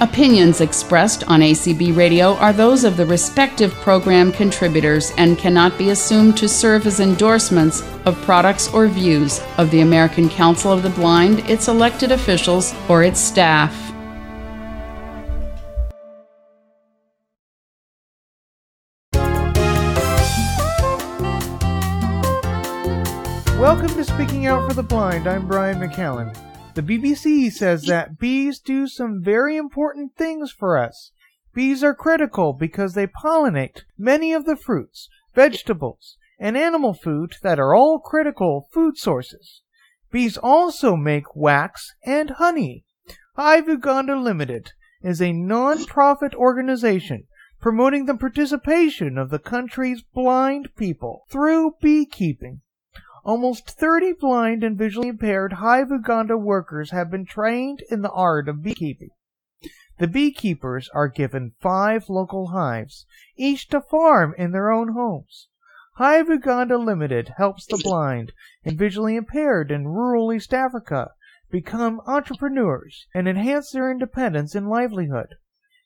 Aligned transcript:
Opinions 0.00 0.60
expressed 0.60 1.22
on 1.28 1.38
ACB 1.38 1.96
Radio 1.96 2.34
are 2.34 2.52
those 2.52 2.82
of 2.82 2.96
the 2.96 3.06
respective 3.06 3.72
program 3.74 4.32
contributors 4.32 5.12
and 5.18 5.38
cannot 5.38 5.78
be 5.78 5.90
assumed 5.90 6.36
to 6.36 6.48
serve 6.48 6.84
as 6.88 6.98
endorsements 6.98 7.80
of 8.04 8.20
products 8.22 8.66
or 8.74 8.88
views 8.88 9.40
of 9.56 9.70
the 9.70 9.82
American 9.82 10.28
Council 10.28 10.72
of 10.72 10.82
the 10.82 10.90
Blind, 10.90 11.48
its 11.48 11.68
elected 11.68 12.10
officials, 12.10 12.74
or 12.88 13.04
its 13.04 13.20
staff. 13.20 13.72
Welcome 23.60 23.94
to 23.94 24.04
Speaking 24.04 24.46
Out 24.46 24.68
for 24.68 24.74
the 24.74 24.82
Blind. 24.82 25.28
I'm 25.28 25.46
Brian 25.46 25.78
McCallan. 25.78 26.36
The 26.74 26.82
BBC 26.82 27.52
says 27.52 27.84
that 27.84 28.18
bees 28.18 28.58
do 28.58 28.88
some 28.88 29.22
very 29.22 29.56
important 29.56 30.16
things 30.16 30.50
for 30.50 30.76
us. 30.76 31.12
Bees 31.54 31.84
are 31.84 31.94
critical 31.94 32.52
because 32.52 32.94
they 32.94 33.06
pollinate 33.06 33.82
many 33.96 34.32
of 34.32 34.44
the 34.44 34.56
fruits, 34.56 35.08
vegetables, 35.36 36.16
and 36.36 36.56
animal 36.56 36.92
food 36.92 37.36
that 37.42 37.60
are 37.60 37.76
all 37.76 38.00
critical 38.00 38.68
food 38.72 38.98
sources. 38.98 39.62
Bees 40.10 40.36
also 40.36 40.96
make 40.96 41.36
wax 41.36 41.94
and 42.04 42.30
honey. 42.30 42.84
Hive 43.36 43.68
Uganda 43.68 44.16
Limited 44.16 44.72
is 45.00 45.22
a 45.22 45.32
non-profit 45.32 46.34
organization 46.34 47.28
promoting 47.60 48.06
the 48.06 48.16
participation 48.16 49.16
of 49.16 49.30
the 49.30 49.38
country's 49.38 50.02
blind 50.02 50.70
people 50.76 51.24
through 51.30 51.76
beekeeping. 51.80 52.62
Almost 53.26 53.70
30 53.70 54.12
blind 54.20 54.62
and 54.62 54.76
visually 54.76 55.08
impaired 55.08 55.54
Hive 55.54 55.90
Uganda 55.90 56.36
workers 56.36 56.90
have 56.90 57.10
been 57.10 57.24
trained 57.24 57.82
in 57.90 58.02
the 58.02 58.10
art 58.10 58.50
of 58.50 58.62
beekeeping. 58.62 59.08
The 59.96 60.08
beekeepers 60.08 60.90
are 60.90 61.08
given 61.08 61.54
five 61.58 62.10
local 62.10 62.48
hives, 62.48 63.06
each 63.34 63.68
to 63.68 63.80
farm 63.80 64.34
in 64.36 64.52
their 64.52 64.70
own 64.70 64.92
homes. 64.92 65.48
Hive 65.94 66.28
Uganda 66.28 66.76
Limited 66.76 67.32
helps 67.38 67.64
the 67.64 67.80
blind 67.82 68.32
and 68.62 68.76
visually 68.76 69.16
impaired 69.16 69.70
in 69.70 69.88
rural 69.88 70.30
East 70.30 70.52
Africa 70.52 71.12
become 71.50 72.02
entrepreneurs 72.06 73.06
and 73.14 73.26
enhance 73.26 73.70
their 73.70 73.90
independence 73.90 74.54
and 74.54 74.68
livelihood. 74.68 75.36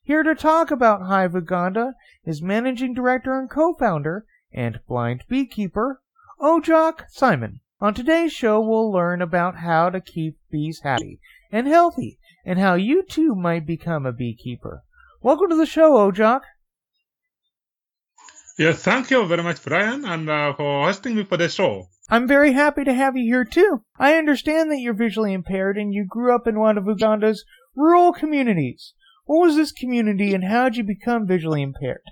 Here 0.02 0.24
to 0.24 0.34
talk 0.34 0.72
about 0.72 1.02
Hive 1.02 1.34
Uganda 1.34 1.94
is 2.24 2.42
managing 2.42 2.94
director 2.94 3.38
and 3.38 3.48
co-founder 3.48 4.26
and 4.50 4.80
blind 4.88 5.22
beekeeper 5.28 6.00
Ojok 6.40 7.02
Simon. 7.08 7.58
On 7.80 7.92
today's 7.92 8.32
show, 8.32 8.60
we'll 8.60 8.92
learn 8.92 9.20
about 9.20 9.56
how 9.56 9.90
to 9.90 10.00
keep 10.00 10.38
bees 10.52 10.82
happy 10.84 11.18
and 11.50 11.66
healthy 11.66 12.20
and 12.44 12.60
how 12.60 12.74
you 12.74 13.02
too 13.02 13.34
might 13.34 13.66
become 13.66 14.06
a 14.06 14.12
beekeeper. 14.12 14.84
Welcome 15.20 15.50
to 15.50 15.56
the 15.56 15.66
show, 15.66 15.94
Ojok. 15.94 16.42
Yes, 18.56 18.84
thank 18.84 19.10
you 19.10 19.26
very 19.26 19.42
much, 19.42 19.64
Brian, 19.64 20.04
and 20.04 20.30
uh, 20.30 20.54
for 20.54 20.84
hosting 20.84 21.16
me 21.16 21.24
for 21.24 21.36
the 21.36 21.48
show. 21.48 21.88
I'm 22.08 22.28
very 22.28 22.52
happy 22.52 22.84
to 22.84 22.94
have 22.94 23.16
you 23.16 23.24
here 23.24 23.44
too. 23.44 23.82
I 23.98 24.14
understand 24.14 24.70
that 24.70 24.78
you're 24.78 24.94
visually 24.94 25.32
impaired 25.32 25.76
and 25.76 25.92
you 25.92 26.06
grew 26.08 26.32
up 26.32 26.46
in 26.46 26.60
one 26.60 26.78
of 26.78 26.86
Uganda's 26.86 27.44
rural 27.74 28.12
communities. 28.12 28.94
What 29.24 29.40
was 29.44 29.56
this 29.56 29.72
community 29.72 30.34
and 30.34 30.44
how 30.44 30.68
did 30.68 30.76
you 30.76 30.84
become 30.84 31.26
visually 31.26 31.62
impaired? 31.62 32.02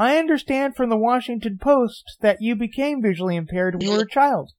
I 0.00 0.16
understand 0.16 0.76
from 0.76 0.88
the 0.88 0.96
Washington 0.96 1.58
Post 1.58 2.16
that 2.22 2.40
you 2.40 2.56
became 2.56 3.02
visually 3.02 3.36
impaired 3.36 3.74
when 3.74 3.82
you 3.82 3.92
were 3.92 4.04
a 4.04 4.08
child. 4.08 4.50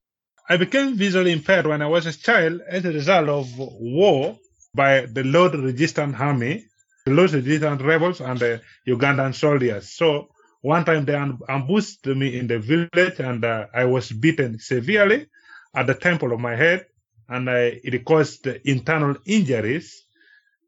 I 0.48 0.58
became 0.58 0.96
visually 0.96 1.32
impaired 1.32 1.66
when 1.66 1.82
I 1.82 1.88
was 1.88 2.06
a 2.06 2.14
child 2.14 2.62
as 2.70 2.86
a 2.86 2.92
result 2.92 3.28
of 3.28 3.58
war 3.58 4.38
by 4.76 5.08
the 5.08 5.24
Lord 5.24 5.56
Resistance 5.56 6.16
Army, 6.20 6.64
the 7.08 7.14
Lord 7.14 7.32
Resistance 7.32 7.82
rebels, 7.82 8.22
and 8.22 8.38
the 8.38 8.62
Ugandan 8.88 9.34
soldiers. 9.34 9.90
So 9.90 10.30
one 10.62 10.86
time 10.86 11.06
they 11.06 11.16
ambushed 11.16 12.06
me 12.06 12.38
in 12.38 12.46
the 12.46 12.60
village, 12.60 13.20
and 13.20 13.44
uh, 13.44 13.66
I 13.74 13.86
was 13.86 14.12
beaten 14.12 14.60
severely 14.60 15.26
at 15.74 15.88
the 15.88 15.96
temple 15.96 16.34
of 16.34 16.40
my 16.40 16.56
head, 16.56 16.86
and 17.28 17.50
I, 17.50 17.82
it 17.84 18.06
caused 18.06 18.46
internal 18.46 19.16
injuries. 19.26 20.04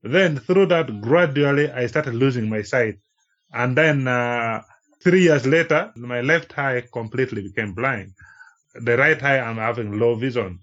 Then 0.01 0.39
through 0.39 0.65
that, 0.73 0.99
gradually 0.99 1.69
I 1.69 1.85
started 1.85 2.15
losing 2.15 2.49
my 2.49 2.63
sight. 2.63 2.97
And 3.53 3.77
then 3.77 4.07
uh, 4.07 4.61
three 5.03 5.23
years 5.23 5.45
later, 5.45 5.91
my 5.95 6.21
left 6.21 6.57
eye 6.57 6.83
completely 6.91 7.43
became 7.43 7.73
blind. 7.73 8.13
The 8.73 8.97
right 8.97 9.21
eye, 9.21 9.39
I'm 9.39 9.57
having 9.57 9.99
low 9.99 10.15
vision. 10.15 10.59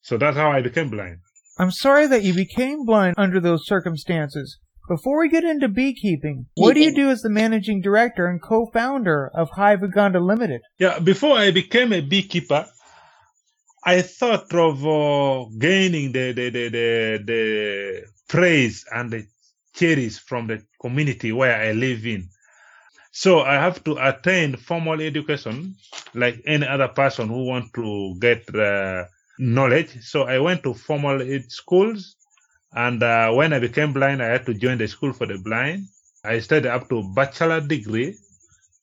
So 0.00 0.16
that's 0.16 0.36
how 0.36 0.50
I 0.50 0.62
became 0.62 0.88
blind. 0.88 1.18
I'm 1.58 1.70
sorry 1.70 2.06
that 2.06 2.22
you 2.22 2.34
became 2.34 2.84
blind 2.84 3.14
under 3.18 3.40
those 3.40 3.66
circumstances. 3.66 4.58
Before 4.88 5.18
we 5.18 5.28
get 5.28 5.42
into 5.42 5.68
beekeeping, 5.68 6.46
what 6.54 6.74
do 6.74 6.80
you 6.80 6.94
do 6.94 7.10
as 7.10 7.20
the 7.20 7.30
managing 7.30 7.80
director 7.82 8.26
and 8.26 8.40
co-founder 8.40 9.30
of 9.34 9.48
Hive 9.50 9.82
Uganda 9.82 10.20
Limited? 10.20 10.60
Yeah, 10.78 11.00
before 11.00 11.36
I 11.36 11.50
became 11.50 11.92
a 11.92 12.00
beekeeper, 12.00 12.66
I 13.84 14.02
thought 14.02 14.52
of 14.54 14.86
uh, 14.86 15.48
gaining 15.58 16.12
the, 16.12 16.32
the, 16.32 16.50
the, 16.50 16.68
the, 16.68 17.22
the 17.24 18.02
praise 18.28 18.84
and 18.92 19.10
the 19.10 19.26
cherries 19.76 20.18
from 20.18 20.46
the 20.48 20.62
community 20.80 21.32
where 21.32 21.54
I 21.54 21.72
live 21.72 22.06
in. 22.06 22.28
So 23.12 23.40
I 23.40 23.54
have 23.54 23.82
to 23.84 23.96
attend 24.00 24.60
formal 24.60 25.00
education 25.00 25.76
like 26.14 26.42
any 26.46 26.66
other 26.66 26.88
person 26.88 27.28
who 27.28 27.44
want 27.44 27.72
to 27.74 28.16
get 28.20 28.44
knowledge. 29.38 30.02
So 30.02 30.24
I 30.24 30.38
went 30.38 30.62
to 30.64 30.74
formal 30.74 31.20
schools, 31.48 32.16
and 32.72 33.02
uh, 33.02 33.32
when 33.32 33.52
I 33.52 33.58
became 33.58 33.92
blind, 33.92 34.22
I 34.22 34.26
had 34.26 34.46
to 34.46 34.54
join 34.54 34.78
the 34.78 34.88
school 34.88 35.12
for 35.12 35.26
the 35.26 35.38
blind. 35.38 35.86
I 36.24 36.40
studied 36.40 36.68
up 36.68 36.88
to 36.90 37.02
bachelor 37.14 37.60
degree, 37.60 38.16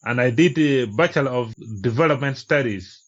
and 0.04 0.20
I 0.20 0.32
did 0.32 0.58
a 0.58 0.86
bachelor 0.86 1.32
of 1.32 1.54
development 1.82 2.38
studies. 2.38 3.02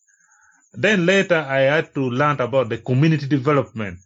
Then 0.73 1.05
later, 1.05 1.37
I 1.37 1.61
had 1.61 1.93
to 1.95 2.01
learn 2.01 2.39
about 2.41 2.69
the 2.69 2.77
community 2.77 3.27
development. 3.27 3.97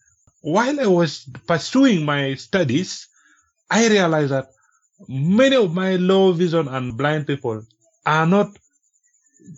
While 0.42 0.80
I 0.80 0.88
was 0.88 1.28
pursuing 1.48 2.06
my 2.06 2.36
studies, 2.36 3.09
I 3.70 3.88
realized 3.88 4.32
that 4.32 4.50
many 5.08 5.56
of 5.56 5.74
my 5.74 5.96
low 5.96 6.32
vision 6.34 6.68
and 6.68 6.98
blind 6.98 7.28
people 7.28 7.64
are 8.06 8.26
not 8.26 8.58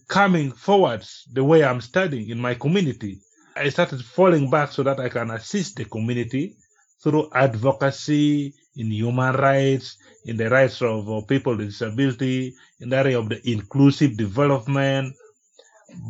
coming 0.07 0.51
forwards 0.51 1.27
the 1.31 1.43
way 1.43 1.63
I'm 1.63 1.81
studying 1.81 2.29
in 2.29 2.39
my 2.39 2.55
community. 2.55 3.19
I 3.55 3.69
started 3.69 4.03
falling 4.03 4.49
back 4.49 4.71
so 4.71 4.83
that 4.83 4.99
I 4.99 5.09
can 5.09 5.31
assist 5.31 5.75
the 5.77 5.85
community 5.85 6.55
through 7.03 7.29
advocacy 7.33 8.53
in 8.75 8.91
human 8.91 9.35
rights, 9.35 9.97
in 10.25 10.37
the 10.37 10.49
rights 10.49 10.81
of 10.81 11.09
uh, 11.09 11.21
people 11.21 11.57
with 11.57 11.67
disability, 11.67 12.53
in 12.79 12.89
the 12.89 12.97
area 12.97 13.19
of 13.19 13.29
the 13.29 13.49
inclusive 13.49 14.15
development. 14.17 15.15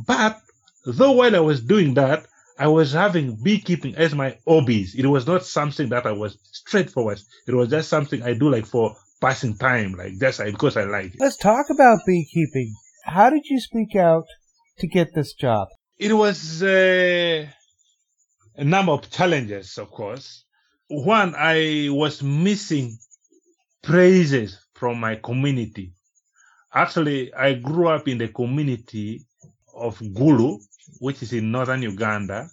But 0.06 0.40
though 0.85 1.13
while 1.13 1.35
I 1.35 1.40
was 1.40 1.61
doing 1.61 1.94
that, 1.95 2.25
I 2.61 2.67
was 2.67 2.94
having 2.94 3.38
beekeeping 3.41 3.95
as 3.95 4.13
my 4.13 4.38
hobbies. 4.47 4.94
It 4.94 5.07
was 5.07 5.25
not 5.25 5.44
something 5.44 5.89
that 5.89 6.05
I 6.05 6.11
was 6.11 6.38
straightforward. 6.44 7.19
It 7.47 7.55
was 7.55 7.69
just 7.69 7.89
something 7.89 8.22
I 8.22 8.35
do 8.35 8.51
like 8.51 8.67
for 8.67 8.95
passing 9.19 9.57
time, 9.57 9.94
like 9.94 10.19
just 10.19 10.39
because 10.45 10.77
I 10.77 10.83
like 10.83 11.16
it. 11.16 11.19
Let's 11.19 11.38
talk 11.38 11.72
about 11.72 11.97
beekeeping. 12.05 12.72
How 13.03 13.31
did 13.31 13.45
you 13.49 13.59
speak 13.59 13.95
out 13.95 14.25
to 14.77 14.88
get 14.88 15.07
this 15.16 15.33
job? 15.33 15.69
It 15.97 16.13
was 16.13 16.61
uh, 16.61 17.47
a 18.55 18.63
number 18.63 18.91
of 18.91 19.09
challenges, 19.09 19.79
of 19.79 19.89
course. 19.89 20.45
One, 20.88 21.33
I 21.35 21.88
was 21.89 22.22
missing 22.22 22.95
praises 23.81 24.59
from 24.75 24.99
my 24.99 25.16
community. 25.16 25.93
Actually, 26.72 27.33
I 27.33 27.53
grew 27.55 27.88
up 27.88 28.07
in 28.07 28.19
the 28.19 28.28
community 28.28 29.25
of 29.73 29.97
Gulu, 29.97 30.59
which 31.01 31.23
is 31.23 31.34
in 31.34 31.51
northern 31.51 31.81
Uganda, 31.81 32.47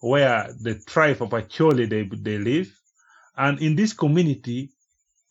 where 0.00 0.54
the 0.58 0.76
tribe 0.86 1.20
of 1.20 1.28
Acholi 1.30 1.86
they, 1.86 2.04
they 2.16 2.38
live. 2.38 2.74
And 3.36 3.60
in 3.60 3.76
this 3.76 3.92
community, 3.92 4.70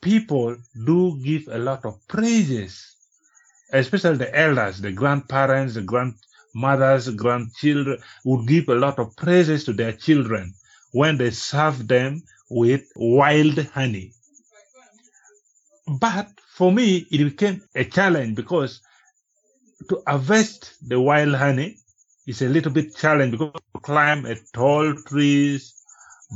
people 0.02 0.56
do 0.86 1.20
give 1.24 1.48
a 1.48 1.58
lot 1.58 1.84
of 1.84 1.96
praises, 2.08 2.96
especially 3.74 4.18
the 4.18 4.38
elders, 4.38 4.80
the 4.80 4.92
grandparents, 4.92 5.74
the 5.74 5.82
grandmothers, 5.82 7.10
grandchildren 7.16 7.98
would 8.24 8.48
give 8.48 8.70
a 8.70 8.76
lot 8.76 9.00
of 9.00 9.16
praises 9.16 9.64
to 9.64 9.74
their 9.74 9.94
children 9.94 10.54
when 10.92 11.18
they 11.18 11.32
serve 11.32 11.88
them 11.88 12.22
with 12.52 12.84
wild 12.96 13.58
honey. 13.74 14.14
But 15.88 16.30
for 16.54 16.72
me, 16.72 17.08
it 17.10 17.24
became 17.24 17.64
a 17.74 17.84
challenge 17.84 18.36
because 18.36 18.82
to 19.90 20.04
harvest 20.06 20.76
the 20.88 21.02
wild 21.02 21.34
honey 21.34 21.78
is 22.28 22.42
a 22.44 22.50
little 22.50 22.72
bit 22.72 22.96
challenging 22.96 23.40
because 23.40 23.62
to 23.74 23.82
climb 23.82 24.26
a 24.26 24.36
tall 24.54 24.94
trees, 25.08 25.74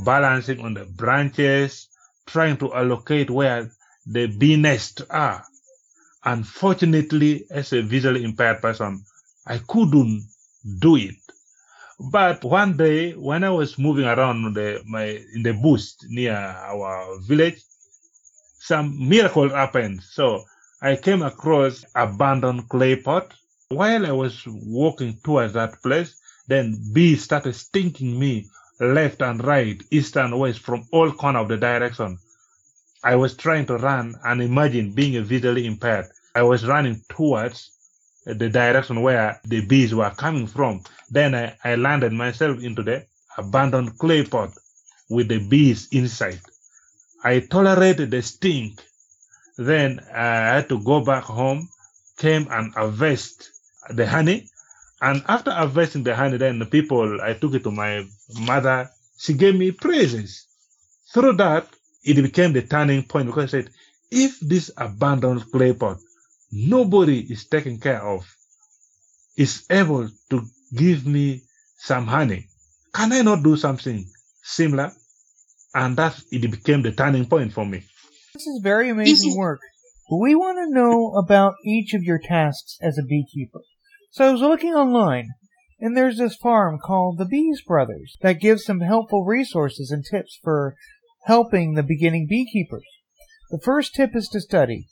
balancing 0.05 0.61
on 0.61 0.73
the 0.73 0.85
branches, 0.85 1.89
trying 2.25 2.57
to 2.57 2.73
allocate 2.73 3.29
where 3.29 3.71
the 4.07 4.27
bee 4.27 4.55
nests 4.55 5.03
are. 5.11 5.45
Unfortunately, 6.23 7.45
as 7.51 7.73
a 7.73 7.81
visually 7.83 8.23
impaired 8.23 8.61
person, 8.61 9.03
I 9.45 9.59
couldn't 9.67 10.27
do 10.79 10.95
it. 10.95 11.15
But 12.11 12.43
one 12.43 12.77
day, 12.77 13.13
when 13.13 13.43
I 13.43 13.49
was 13.51 13.77
moving 13.77 14.05
around 14.05 14.55
the, 14.55 14.81
my 14.87 15.19
in 15.35 15.43
the 15.43 15.53
bush 15.53 15.93
near 16.09 16.33
our 16.35 17.19
village, 17.21 17.61
some 18.59 19.09
miracle 19.09 19.49
happened. 19.49 20.01
So 20.03 20.45
I 20.81 20.95
came 20.95 21.21
across 21.21 21.85
abandoned 21.95 22.69
clay 22.69 22.95
pot. 22.95 23.33
While 23.71 24.05
I 24.05 24.11
was 24.11 24.43
walking 24.45 25.17
towards 25.23 25.53
that 25.53 25.81
place, 25.81 26.19
then 26.45 26.77
bees 26.91 27.23
started 27.23 27.55
stinking 27.55 28.19
me 28.19 28.49
left 28.81 29.21
and 29.21 29.41
right, 29.41 29.81
east 29.89 30.17
and 30.17 30.37
west, 30.37 30.59
from 30.59 30.85
all 30.91 31.09
corner 31.13 31.39
of 31.39 31.47
the 31.47 31.55
direction. 31.55 32.19
I 33.01 33.15
was 33.15 33.37
trying 33.37 33.67
to 33.67 33.77
run 33.77 34.15
and 34.25 34.41
imagine 34.41 34.91
being 34.91 35.23
visually 35.23 35.65
impaired. 35.65 36.07
I 36.35 36.43
was 36.43 36.65
running 36.65 37.01
towards 37.07 37.71
the 38.25 38.49
direction 38.49 39.03
where 39.03 39.39
the 39.45 39.65
bees 39.65 39.95
were 39.95 40.11
coming 40.17 40.47
from. 40.47 40.83
Then 41.09 41.33
I, 41.33 41.55
I 41.63 41.75
landed 41.75 42.11
myself 42.11 42.61
into 42.61 42.83
the 42.83 43.05
abandoned 43.37 43.97
clay 43.97 44.25
pot 44.25 44.51
with 45.09 45.29
the 45.29 45.47
bees 45.47 45.87
inside. 45.93 46.41
I 47.23 47.39
tolerated 47.39 48.11
the 48.11 48.21
stink. 48.21 48.81
Then 49.57 49.99
uh, 50.13 50.17
I 50.17 50.55
had 50.55 50.67
to 50.69 50.83
go 50.83 50.99
back 51.05 51.23
home, 51.23 51.69
came 52.17 52.49
and 52.51 52.73
harvest 52.73 53.50
the 53.93 54.07
honey. 54.07 54.47
And 55.01 55.23
after 55.27 55.51
harvesting 55.51 56.03
the 56.03 56.15
honey, 56.15 56.37
then 56.37 56.59
the 56.59 56.65
people, 56.65 57.19
I 57.21 57.33
took 57.33 57.55
it 57.55 57.63
to 57.63 57.71
my 57.71 58.05
mother. 58.39 58.89
She 59.17 59.33
gave 59.33 59.55
me 59.55 59.71
praises. 59.71 60.45
Through 61.13 61.37
that, 61.37 61.67
it 62.03 62.21
became 62.21 62.53
the 62.53 62.61
turning 62.61 63.03
point 63.03 63.27
because 63.27 63.53
I 63.53 63.61
said, 63.61 63.69
if 64.11 64.39
this 64.39 64.71
abandoned 64.77 65.51
clay 65.51 65.73
pot 65.73 65.97
nobody 66.51 67.21
is 67.31 67.45
taken 67.45 67.79
care 67.79 68.01
of 68.01 68.25
is 69.37 69.63
able 69.69 70.09
to 70.29 70.45
give 70.75 71.05
me 71.05 71.41
some 71.77 72.05
honey, 72.05 72.47
can 72.93 73.13
I 73.13 73.21
not 73.21 73.43
do 73.43 73.55
something 73.55 74.05
similar? 74.43 74.91
And 75.73 75.95
that 75.95 76.21
it 76.31 76.51
became 76.51 76.81
the 76.81 76.91
turning 76.91 77.25
point 77.25 77.53
for 77.53 77.65
me. 77.65 77.83
This 78.33 78.45
is 78.45 78.59
very 78.61 78.89
amazing 78.89 79.37
work. 79.37 79.61
But 80.09 80.17
we 80.17 80.35
want 80.35 80.57
to 80.57 80.73
know 80.73 81.13
about 81.15 81.53
each 81.63 81.93
of 81.93 82.03
your 82.03 82.19
tasks 82.19 82.77
as 82.81 82.97
a 82.97 83.03
beekeeper. 83.03 83.61
So 84.11 84.27
I 84.27 84.31
was 84.31 84.41
looking 84.41 84.73
online, 84.73 85.29
and 85.79 85.95
there's 85.95 86.17
this 86.17 86.35
farm 86.35 86.79
called 86.83 87.17
the 87.17 87.25
Bees 87.25 87.61
Brothers 87.65 88.17
that 88.21 88.41
gives 88.41 88.65
some 88.65 88.81
helpful 88.81 89.23
resources 89.23 89.89
and 89.89 90.03
tips 90.03 90.37
for 90.43 90.75
helping 91.27 91.75
the 91.75 91.83
beginning 91.83 92.27
beekeepers. 92.29 92.83
The 93.51 93.61
first 93.63 93.95
tip 93.95 94.13
is 94.13 94.27
to 94.33 94.41
study. 94.41 94.87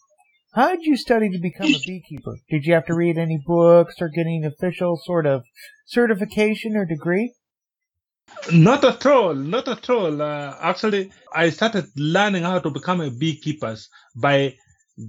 How 0.53 0.69
did 0.69 0.83
you 0.83 0.95
study 0.95 1.29
to 1.31 1.37
become 1.37 1.67
a 1.67 1.79
beekeeper? 1.85 2.37
Did 2.49 2.63
you 2.63 2.73
have 2.73 2.85
to 2.85 2.95
read 2.95 3.17
any 3.17 3.41
books 3.45 3.95
or 3.99 4.07
get 4.07 4.21
any 4.21 4.41
official 4.45 4.97
sort 5.03 5.25
of 5.25 5.43
certification 5.85 6.77
or 6.77 6.85
degree? 6.85 7.33
Not 8.53 8.85
at 8.85 9.05
all, 9.05 9.33
not 9.33 9.67
at 9.67 9.89
all. 9.89 10.21
Uh, 10.21 10.55
actually, 10.61 11.11
I 11.35 11.49
started 11.49 11.87
learning 11.97 12.43
how 12.43 12.59
to 12.59 12.69
become 12.69 13.01
a 13.01 13.11
beekeeper 13.11 13.75
by 14.15 14.55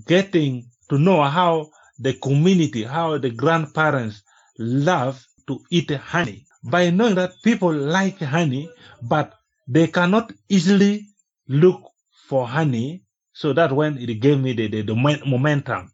getting 0.08 0.68
to 0.88 0.98
know 0.98 1.22
how 1.22 1.70
the 2.00 2.14
community, 2.14 2.84
how 2.84 3.18
the 3.18 3.30
grandparents 3.30 4.22
love 4.58 5.24
to 5.46 5.60
eat 5.70 5.90
honey. 5.90 6.46
By 6.64 6.90
knowing 6.90 7.14
that 7.14 7.32
people 7.42 7.72
like 7.72 8.18
honey, 8.18 8.70
but 9.02 9.34
they 9.68 9.86
cannot 9.86 10.32
easily 10.48 11.06
look 11.48 11.82
for 12.28 12.46
honey 12.46 13.02
so 13.32 13.52
that 13.52 13.72
when 13.72 13.98
it 13.98 14.20
gave 14.20 14.40
me 14.40 14.52
the, 14.52 14.68
the, 14.68 14.82
the 14.82 14.94
momentum. 15.26 15.92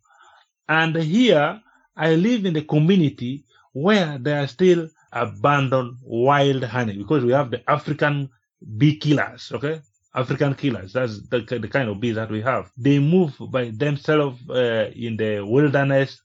And 0.69 0.97
here 0.97 1.61
I 1.97 2.15
live 2.15 2.45
in 2.45 2.57
a 2.57 2.63
community 2.63 3.45
where 3.73 4.19
there 4.19 4.43
are 4.43 4.47
still 4.49 4.89
abandoned 5.13 5.97
wild 6.03 6.65
honey 6.65 6.97
because 6.97 7.25
we 7.25 7.33
have 7.33 7.51
the 7.51 7.69
African 7.71 8.29
bee 8.77 8.99
killers, 8.99 9.53
okay? 9.53 9.81
African 10.17 10.55
killers. 10.55 10.93
That's 10.95 11.21
the, 11.29 11.41
the 11.41 11.69
kind 11.69 11.89
of 11.89 12.01
bees 12.01 12.17
that 12.17 12.31
we 12.31 12.41
have. 12.43 12.71
They 12.77 12.99
move 12.99 13.37
by 13.51 13.71
themselves 13.71 14.41
uh, 14.49 14.91
in 14.95 15.17
the 15.17 15.43
wilderness, 15.43 16.21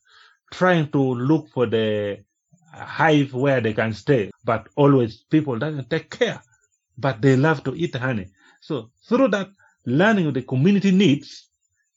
trying 0.52 0.90
to 0.92 1.00
look 1.00 1.50
for 1.50 1.66
the 1.66 2.24
hive 2.74 3.34
where 3.34 3.60
they 3.62 3.74
can 3.74 3.94
stay. 3.94 4.32
But 4.46 4.70
always 4.76 5.18
people 5.30 5.60
doesn't 5.60 5.90
take 5.90 6.10
care. 6.10 6.42
But 6.98 7.22
they 7.22 7.36
love 7.36 7.64
to 7.66 7.76
eat 7.76 7.96
honey. 7.96 8.28
So 8.62 8.92
through 9.08 9.30
that 9.30 9.50
learning 9.86 10.28
of 10.28 10.34
the 10.36 10.44
community 10.44 10.92
needs, 10.92 11.48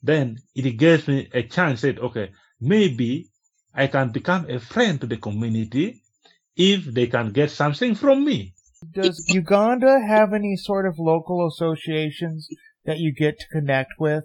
then 0.02 0.38
it 0.55 0.73
gives 0.73 1.06
me 1.06 1.29
a 1.32 1.43
chance 1.44 1.82
that, 1.82 1.99
okay, 1.99 2.32
maybe 2.61 3.29
I 3.75 3.87
can 3.87 4.11
become 4.11 4.50
a 4.50 4.58
friend 4.58 5.00
to 5.00 5.06
the 5.06 5.17
community 5.17 6.00
if 6.56 6.85
they 6.85 7.06
can 7.06 7.32
get 7.32 7.50
something 7.50 7.94
from 7.94 8.25
me. 8.25 8.55
Does 8.94 9.25
Uganda 9.29 10.00
have 10.06 10.32
any 10.32 10.56
sort 10.56 10.87
of 10.87 10.99
local 10.99 11.46
associations 11.46 12.49
that 12.85 12.99
you 12.99 13.12
get 13.12 13.38
to 13.41 13.46
connect 13.49 13.94
with? 13.99 14.25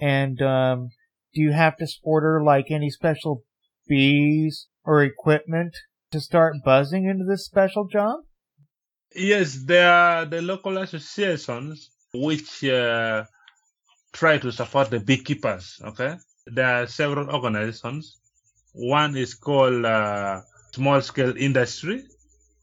And 0.00 0.40
um, 0.42 0.90
do 1.34 1.40
you 1.40 1.52
have 1.52 1.76
to 1.78 1.86
order 2.02 2.42
like 2.42 2.66
any 2.70 2.90
special 2.90 3.44
bees 3.88 4.68
or 4.84 5.02
equipment 5.02 5.74
to 6.10 6.20
start 6.20 6.56
buzzing 6.64 7.06
into 7.06 7.24
this 7.24 7.46
special 7.46 7.86
job? 7.86 8.20
Yes, 9.14 9.64
there 9.64 9.90
are 9.90 10.24
the 10.26 10.42
local 10.42 10.78
associations 10.78 11.90
which 12.14 12.64
uh, 12.64 13.24
try 14.12 14.38
to 14.38 14.52
support 14.52 14.90
the 14.90 15.00
beekeepers. 15.00 15.80
Okay, 15.84 16.16
there 16.46 16.82
are 16.82 16.86
several 16.86 17.30
organizations. 17.30 18.18
One 18.74 19.16
is 19.16 19.34
called 19.34 19.84
uh, 19.84 20.40
Small 20.74 21.00
Scale 21.00 21.36
Industry. 21.36 22.04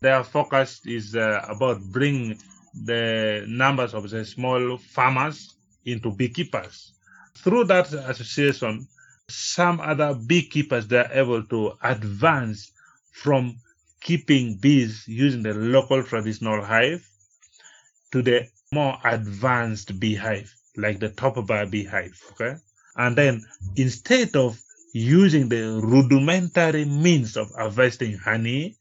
Their 0.02 0.24
focus 0.24 0.82
is 0.86 1.16
uh, 1.16 1.46
about 1.50 1.82
bringing 1.82 2.40
the 2.74 3.44
numbers 3.48 3.94
of 3.94 4.10
the 4.10 4.24
small 4.24 4.78
farmers 4.78 5.56
into 5.86 6.12
beekeepers. 6.12 6.94
Through 7.38 7.66
that 7.66 7.92
association, 7.92 8.88
some 9.28 9.82
other 9.82 10.14
beekeepers 10.14 10.88
they 10.88 11.00
are 11.00 11.12
able 11.12 11.44
to 11.44 11.74
advance 11.84 12.72
from 13.12 13.58
keeping 14.00 14.56
bees 14.56 15.06
using 15.08 15.44
the 15.44 15.54
local 15.54 16.04
traditional 16.04 16.64
hive 16.64 17.06
to 18.14 18.22
the 18.22 18.48
more 18.72 18.98
advanced 19.04 20.00
beehive, 20.00 20.54
like 20.78 21.00
the 21.00 21.10
top 21.10 21.46
bar 21.46 21.66
beehive. 21.66 22.18
Okay. 22.32 22.56
And 22.96 23.16
then 23.16 23.46
instead 23.76 24.36
of 24.36 24.60
using 24.94 25.50
the 25.50 25.82
rudimentary 25.84 26.86
means 26.86 27.36
of 27.36 27.52
harvesting 27.52 28.18
honey, 28.18 28.78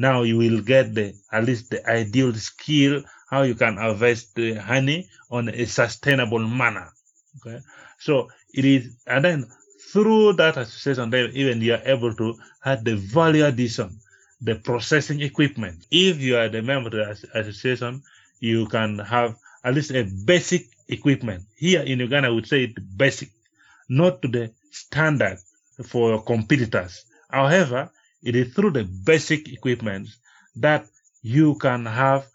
now 0.00 0.22
you 0.22 0.38
will 0.38 0.60
get 0.62 0.94
the 0.94 1.14
at 1.30 1.44
least 1.44 1.70
the 1.70 1.80
ideal 1.88 2.32
skill 2.32 3.02
how 3.30 3.42
you 3.42 3.54
can 3.54 3.76
harvest 3.76 4.34
the 4.34 4.54
honey 4.54 5.08
on 5.30 5.48
a 5.48 5.64
sustainable 5.66 6.40
manner. 6.40 6.88
Okay. 7.36 7.60
So 7.98 8.28
it 8.52 8.64
is, 8.64 8.96
and 9.06 9.24
then 9.24 9.46
through 9.92 10.32
that 10.34 10.56
association, 10.56 11.10
then 11.10 11.30
even 11.34 11.60
you 11.60 11.74
are 11.74 11.82
able 11.84 12.14
to 12.14 12.34
have 12.62 12.82
the 12.82 12.96
value 12.96 13.44
addition, 13.44 14.00
the 14.40 14.56
processing 14.56 15.20
equipment. 15.20 15.86
If 15.90 16.20
you 16.20 16.36
are 16.38 16.48
the 16.48 16.62
member 16.62 16.88
of 16.88 17.20
the 17.22 17.38
association, 17.38 18.02
you 18.40 18.66
can 18.66 18.98
have 18.98 19.36
at 19.62 19.74
least 19.74 19.92
a 19.92 20.04
basic 20.24 20.66
equipment. 20.88 21.44
Here 21.56 21.82
in 21.82 22.00
Uganda, 22.00 22.28
I 22.28 22.32
would 22.32 22.48
say 22.48 22.64
it 22.64 22.96
basic, 22.96 23.28
not 23.88 24.22
to 24.22 24.28
the 24.28 24.50
standard 24.70 25.38
for 25.84 26.22
competitors. 26.24 27.04
However, 27.28 27.90
it 28.22 28.36
is 28.36 28.54
through 28.54 28.72
the 28.72 28.84
basic 28.84 29.48
equipment 29.52 30.08
that 30.56 30.86
you 31.22 31.56
can 31.56 31.86
have 31.86 32.26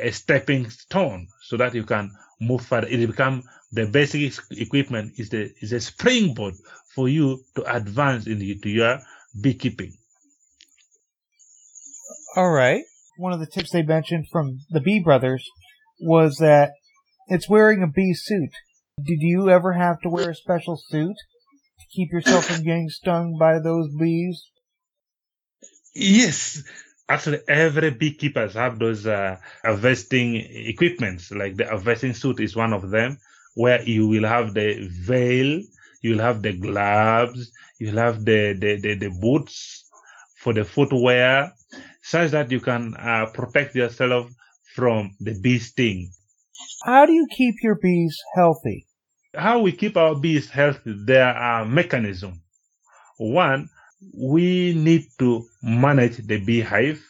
a 0.00 0.10
stepping 0.10 0.68
stone 0.70 1.28
so 1.42 1.56
that 1.56 1.74
you 1.74 1.84
can 1.84 2.10
move 2.40 2.62
further. 2.62 2.88
It 2.88 3.06
become 3.06 3.42
the 3.72 3.86
basic 3.86 4.32
equipment 4.50 5.12
is 5.18 5.28
the 5.30 5.52
is 5.60 5.72
a 5.72 5.80
springboard 5.80 6.54
for 6.94 7.08
you 7.08 7.44
to 7.54 7.74
advance 7.74 8.26
into 8.26 8.70
your 8.70 8.98
beekeeping. 9.40 9.92
All 12.36 12.50
right 12.50 12.84
one 13.18 13.32
of 13.32 13.40
the 13.40 13.46
tips 13.46 13.72
they 13.72 13.82
mentioned 13.82 14.26
from 14.30 14.60
the 14.70 14.80
Bee 14.80 15.02
Brothers 15.02 15.44
was 16.00 16.36
that 16.36 16.70
it's 17.26 17.50
wearing 17.50 17.82
a 17.82 17.88
bee 17.88 18.14
suit. 18.14 18.50
Did 18.96 19.18
you 19.20 19.50
ever 19.50 19.72
have 19.72 20.00
to 20.02 20.08
wear 20.08 20.30
a 20.30 20.34
special 20.34 20.80
suit 20.88 21.16
to 21.80 21.86
keep 21.92 22.12
yourself 22.12 22.46
from 22.46 22.62
getting 22.62 22.88
stung 22.88 23.36
by 23.38 23.58
those 23.58 23.88
bees? 23.98 24.46
Yes. 25.94 26.62
Actually, 27.08 27.40
every 27.48 27.90
beekeepers 27.90 28.54
have 28.54 28.78
those 28.78 29.06
uh, 29.06 29.36
harvesting 29.64 30.36
equipments. 30.36 31.30
Like 31.30 31.56
the 31.56 31.66
harvesting 31.66 32.12
suit 32.14 32.40
is 32.40 32.54
one 32.54 32.72
of 32.72 32.90
them, 32.90 33.18
where 33.54 33.82
you 33.82 34.06
will 34.06 34.26
have 34.26 34.52
the 34.52 34.88
veil, 34.90 35.62
you 36.02 36.12
will 36.12 36.22
have 36.22 36.42
the 36.42 36.52
gloves, 36.52 37.50
you 37.78 37.88
will 37.88 37.98
have 37.98 38.24
the, 38.24 38.52
the, 38.52 38.76
the, 38.76 38.94
the 38.94 39.08
boots 39.08 39.88
for 40.36 40.52
the 40.52 40.64
footwear, 40.64 41.52
such 42.02 42.30
that 42.32 42.50
you 42.52 42.60
can 42.60 42.94
uh, 42.94 43.26
protect 43.32 43.74
yourself 43.74 44.30
from 44.74 45.16
the 45.20 45.34
bee 45.40 45.58
sting. 45.58 46.10
How 46.84 47.06
do 47.06 47.12
you 47.12 47.26
keep 47.30 47.56
your 47.62 47.76
bees 47.76 48.16
healthy? 48.34 48.86
How 49.34 49.60
we 49.60 49.72
keep 49.72 49.96
our 49.96 50.14
bees 50.14 50.50
healthy, 50.50 50.94
there 51.04 51.26
are 51.26 51.64
mechanisms. 51.64 52.38
One, 53.16 53.68
we 54.14 54.74
need 54.74 55.06
to 55.18 55.46
manage 55.62 56.18
the 56.26 56.38
beehive 56.38 57.02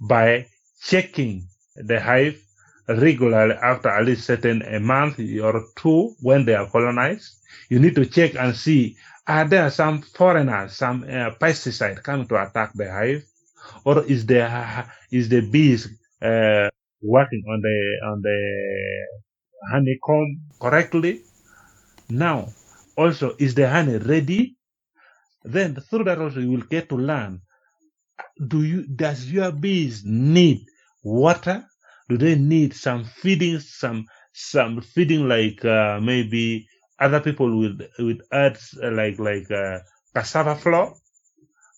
by 0.00 0.46
checking 0.82 1.48
the 1.76 2.00
hive 2.00 2.40
regularly 2.88 3.54
after 3.54 3.88
at 3.88 4.04
least 4.04 4.26
certain 4.26 4.62
a 4.62 4.80
month 4.80 5.18
or 5.20 5.64
two 5.76 6.14
when 6.20 6.44
they 6.44 6.54
are 6.54 6.68
colonized. 6.68 7.36
You 7.68 7.78
need 7.80 7.94
to 7.96 8.06
check 8.06 8.34
and 8.36 8.54
see 8.56 8.96
are 9.26 9.46
there 9.48 9.70
some 9.70 10.02
foreigners, 10.02 10.74
some 10.76 11.02
uh, 11.04 11.32
pesticide 11.40 12.02
coming 12.02 12.28
to 12.28 12.40
attack 12.42 12.72
the 12.74 12.90
hive, 12.90 13.24
or 13.84 14.04
is 14.04 14.26
the 14.26 14.42
is 15.10 15.28
the 15.28 15.40
bees 15.40 15.86
uh, 16.22 16.68
working 17.02 17.42
on 17.48 17.60
the 17.60 18.08
on 18.10 18.22
the 18.22 18.38
honeycomb 19.72 20.40
correctly? 20.60 21.22
Now, 22.10 22.48
also, 22.96 23.34
is 23.38 23.54
the 23.54 23.68
honey 23.68 23.98
ready? 23.98 24.55
Then 25.46 25.76
through 25.76 26.04
that 26.04 26.18
also 26.18 26.40
you 26.40 26.50
will 26.50 26.66
get 26.68 26.88
to 26.88 26.96
learn. 26.96 27.40
Do 28.48 28.62
you 28.64 28.86
does 28.86 29.30
your 29.30 29.52
bees 29.52 30.02
need 30.04 30.66
water? 31.04 31.64
Do 32.08 32.18
they 32.18 32.34
need 32.34 32.74
some 32.74 33.04
feeding, 33.04 33.60
some 33.60 34.06
some 34.32 34.80
feeding 34.80 35.28
like 35.28 35.64
uh, 35.64 36.00
maybe 36.02 36.66
other 36.98 37.20
people 37.20 37.58
with 37.58 37.80
with 37.98 38.20
earths 38.32 38.76
uh, 38.82 38.90
like 38.90 39.18
like 39.18 39.50
uh, 39.50 39.78
cassava 40.14 40.56
flour, 40.56 40.94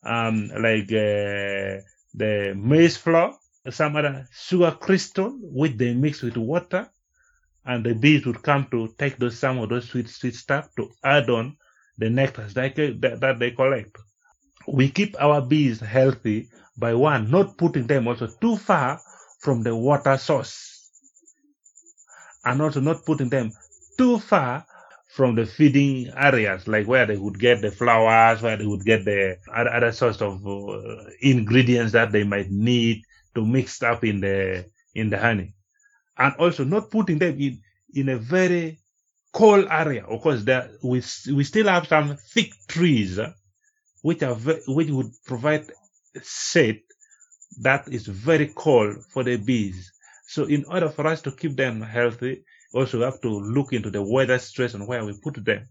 um, 0.05 0.49
like 0.49 0.91
uh, 0.93 1.85
the 2.15 2.55
maize 2.57 2.97
flour, 2.97 3.37
some 3.71 3.97
other 3.97 4.27
sugar 4.33 4.71
crystal 4.73 5.31
which 5.43 5.77
they 5.77 5.93
mix 5.95 6.23
with 6.23 6.37
water, 6.39 6.89
and 7.67 7.85
the 7.85 7.95
bees 7.95 8.25
would 8.27 8.43
come 8.43 8.67
to 8.71 8.95
take 8.99 9.19
those 9.19 9.39
some 9.39 9.59
of 9.59 9.69
those 9.69 9.89
sweet 9.91 10.09
sweet 10.09 10.35
stuff 10.35 10.69
to 10.77 10.89
add 11.05 11.29
on 11.29 11.57
the 11.99 12.09
nectar 12.11 12.47
that, 12.55 13.21
that, 13.21 13.39
they 13.39 13.51
collect. 13.51 13.97
We 14.67 14.91
keep 14.91 15.17
our 15.21 15.41
bees 15.43 15.81
healthy 15.81 16.49
by 16.77 16.95
one 16.95 17.31
not 17.31 17.57
putting 17.59 17.87
them 17.87 18.07
also 18.09 18.29
too 18.41 18.57
far 18.57 19.01
from 19.41 19.63
the 19.63 19.75
water 19.75 20.17
source, 20.17 20.91
and 22.45 22.63
also 22.63 22.81
not 22.81 23.05
putting 23.05 23.29
them 23.29 23.53
too 23.97 24.19
far 24.19 24.65
from 25.09 25.35
the 25.35 25.47
feeding 25.47 26.13
areas, 26.17 26.69
like 26.69 26.87
where 26.87 27.07
they 27.07 27.17
would 27.17 27.39
get 27.39 27.61
the 27.63 27.71
flowers, 27.71 28.43
where 28.43 28.57
they 28.57 28.67
would 28.67 28.85
get 28.85 29.05
the 29.05 29.37
other, 29.55 29.71
other 29.71 29.93
sorts 29.93 30.21
of 30.21 30.47
uh, 30.47 31.05
ingredients 31.23 31.93
that 31.93 32.13
they 32.13 32.25
might 32.25 32.51
need 32.51 33.03
to 33.35 33.45
mix 33.45 33.83
up 33.83 34.05
in 34.05 34.21
the 34.21 34.65
in 34.95 35.11
the 35.11 35.19
honey, 35.19 35.55
and 36.19 36.35
also 36.37 36.65
not 36.65 36.91
putting 36.91 37.19
them 37.19 37.37
in 37.41 37.61
in 37.95 38.09
a 38.11 38.17
very 38.19 38.79
cold 39.33 39.67
area. 39.71 40.05
Of 40.05 40.23
course, 40.23 40.43
there 40.45 40.71
we 40.83 41.03
we 41.33 41.45
still 41.45 41.69
have 41.69 41.87
some 41.87 42.17
thick 42.17 42.53
trees, 42.69 43.19
uh, 43.19 43.33
which 44.03 44.23
are 44.23 44.35
which 44.35 44.91
would 44.91 45.11
provide 45.27 45.71
shade 46.23 46.83
that 47.61 47.89
is 47.89 48.07
very 48.07 48.49
cold 48.55 48.97
for 49.13 49.25
the 49.25 49.37
bees. 49.37 49.93
So, 50.27 50.45
in 50.45 50.65
order 50.67 50.89
for 50.89 51.07
us 51.07 51.23
to 51.23 51.33
keep 51.33 51.57
them 51.57 51.81
healthy, 51.81 52.45
also 52.75 52.99
we 52.99 53.05
have 53.05 53.21
to 53.23 53.29
look 53.29 53.73
into 53.73 53.91
the 53.91 54.03
weather 54.03 54.39
stress 54.39 54.75
and 54.75 54.87
where 54.87 55.05
we 55.05 55.15
put 55.23 55.45
them. 55.45 55.69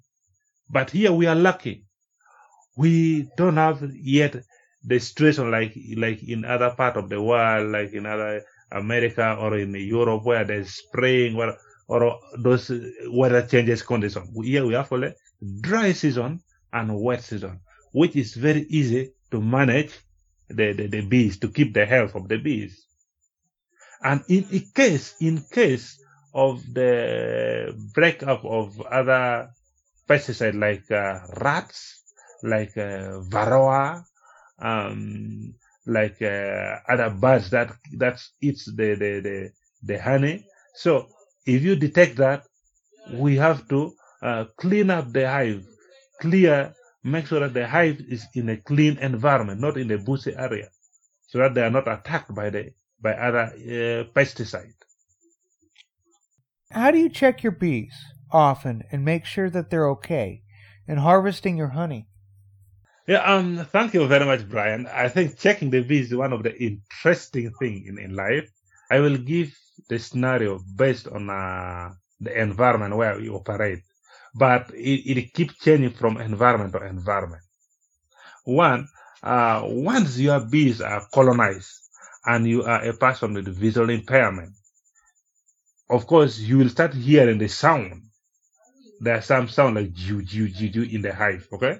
But 0.69 0.91
here 0.91 1.11
we 1.11 1.27
are 1.27 1.35
lucky. 1.35 1.85
We 2.75 3.29
don't 3.37 3.57
have 3.57 3.83
yet 3.95 4.43
the 4.83 4.99
stress 4.99 5.37
like 5.37 5.75
like 5.95 6.23
in 6.23 6.45
other 6.45 6.71
part 6.71 6.97
of 6.97 7.09
the 7.09 7.21
world, 7.21 7.71
like 7.71 7.93
in 7.93 8.05
other 8.05 8.43
America 8.71 9.37
or 9.39 9.57
in 9.57 9.73
Europe 9.73 10.23
where 10.23 10.43
there's 10.43 10.71
spraying 10.71 11.35
or, 11.37 11.57
or 11.87 12.19
those 12.37 12.71
weather 13.07 13.45
changes 13.45 13.81
conditions. 13.81 14.29
Here 14.43 14.65
we 14.65 14.73
have 14.73 14.91
only 14.91 15.13
dry 15.61 15.93
season 15.93 16.41
and 16.73 16.99
wet 16.99 17.23
season, 17.23 17.61
which 17.91 18.15
is 18.15 18.33
very 18.35 18.65
easy 18.69 19.13
to 19.31 19.41
manage 19.41 19.93
the, 20.49 20.73
the, 20.73 20.87
the 20.87 21.01
bees, 21.01 21.39
to 21.39 21.49
keep 21.49 21.73
the 21.73 21.85
health 21.85 22.15
of 22.15 22.27
the 22.27 22.37
bees. 22.37 22.85
And 24.03 24.23
in, 24.27 24.45
in 24.51 24.65
case, 24.73 25.15
in 25.19 25.43
case 25.51 25.99
of 26.33 26.61
the 26.73 27.75
breakup 27.93 28.45
of 28.45 28.79
other 28.81 29.49
pesticides 30.07 30.59
like 30.59 30.91
uh, 30.91 31.19
rats, 31.41 32.03
like 32.43 32.77
uh, 32.77 33.21
varroa, 33.21 34.03
um, 34.59 35.53
like 35.85 36.21
uh, 36.21 36.77
other 36.87 37.09
birds 37.09 37.49
that 37.49 37.71
that 37.97 38.21
eats 38.41 38.65
the, 38.65 38.95
the, 38.95 39.21
the, 39.21 39.51
the 39.83 40.01
honey. 40.01 40.45
So 40.75 41.07
if 41.47 41.63
you 41.63 41.75
detect 41.75 42.17
that, 42.17 42.43
we 43.13 43.37
have 43.37 43.67
to 43.69 43.93
uh, 44.21 44.45
clean 44.57 44.89
up 44.89 45.11
the 45.13 45.27
hive, 45.27 45.65
clear, 46.19 46.73
make 47.03 47.25
sure 47.27 47.39
that 47.39 47.53
the 47.53 47.67
hive 47.67 48.01
is 48.09 48.25
in 48.33 48.49
a 48.49 48.57
clean 48.57 48.97
environment, 48.97 49.61
not 49.61 49.77
in 49.77 49.89
a 49.91 49.97
bushy 49.97 50.35
area, 50.35 50.69
so 51.27 51.37
that 51.39 51.53
they 51.53 51.61
are 51.61 51.69
not 51.69 51.87
attacked 51.87 52.35
by 52.35 52.49
the 52.49 52.71
by 53.01 53.13
other 53.13 53.45
uh, 53.53 54.03
pesticides. 54.15 54.73
How 56.71 56.91
do 56.91 56.97
you 56.97 57.09
check 57.09 57.43
your 57.43 57.51
bees 57.51 57.93
often 58.31 58.83
and 58.91 59.05
make 59.05 59.23
sure 59.23 59.49
that 59.49 59.69
they're 59.69 59.89
okay 59.89 60.41
in 60.87 60.97
harvesting 60.97 61.55
your 61.57 61.69
honey? 61.69 62.07
Yeah, 63.07 63.23
um, 63.23 63.65
thank 63.71 63.93
you 63.93 64.05
very 64.05 64.25
much, 64.25 64.49
Brian. 64.49 64.85
I 64.87 65.07
think 65.07 65.39
checking 65.39 65.69
the 65.69 65.81
bees 65.81 66.07
is 66.07 66.17
one 66.17 66.33
of 66.33 66.43
the 66.43 66.53
interesting 66.61 67.53
things 67.57 67.87
in, 67.87 67.97
in 67.99 68.15
life. 68.15 68.49
I 68.91 68.99
will 68.99 69.17
give 69.17 69.55
the 69.89 69.99
scenario 69.99 70.59
based 70.75 71.07
on 71.07 71.29
uh, 71.29 71.91
the 72.19 72.39
environment 72.41 72.95
where 72.95 73.17
we 73.17 73.29
operate, 73.29 73.83
but 74.35 74.71
it, 74.73 75.17
it 75.17 75.33
keeps 75.33 75.55
changing 75.55 75.91
from 75.91 76.17
environment 76.17 76.73
to 76.73 76.85
environment. 76.85 77.43
One, 78.45 78.87
uh, 79.23 79.61
once 79.65 80.17
your 80.17 80.39
bees 80.39 80.81
are 80.81 81.05
colonized 81.13 81.89
and 82.25 82.47
you 82.47 82.63
are 82.63 82.83
a 82.83 82.93
person 82.93 83.33
with 83.33 83.47
visual 83.47 83.89
impairment, 83.89 84.53
of 85.89 86.05
course, 86.05 86.39
you 86.39 86.57
will 86.57 86.69
start 86.69 86.93
hearing 86.93 87.37
the 87.37 87.47
sound. 87.47 88.03
There's 88.99 89.25
some 89.25 89.47
sound 89.47 89.75
like 89.75 89.93
ju 89.93 90.21
ju 90.21 90.49
ju 90.49 90.69
ju 90.69 90.83
in 90.83 91.01
the 91.01 91.13
hive. 91.13 91.47
Okay, 91.53 91.79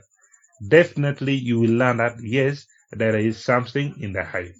definitely 0.66 1.34
you 1.36 1.60
will 1.60 1.72
learn 1.72 1.98
that 1.98 2.16
yes, 2.22 2.68
there 2.92 3.18
is 3.18 3.44
something 3.44 3.96
in 4.00 4.14
the 4.14 4.24
hive. 4.24 4.56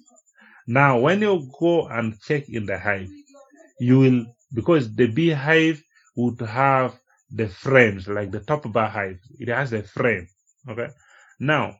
Now, 0.66 0.98
when 1.00 1.22
you 1.22 1.50
go 1.58 1.88
and 1.88 2.20
check 2.20 2.48
in 2.48 2.66
the 2.66 2.78
hive, 2.78 3.08
you 3.80 3.98
will 3.98 4.26
because 4.54 4.94
the 4.94 5.06
beehive 5.06 5.82
would 6.16 6.40
have 6.40 6.98
the 7.30 7.48
frames 7.48 8.08
like 8.08 8.30
the 8.30 8.40
top 8.40 8.70
bar 8.72 8.88
hive. 8.88 9.20
It 9.38 9.48
has 9.48 9.72
a 9.72 9.82
frame. 9.82 10.28
Okay. 10.68 10.88
Now, 11.38 11.76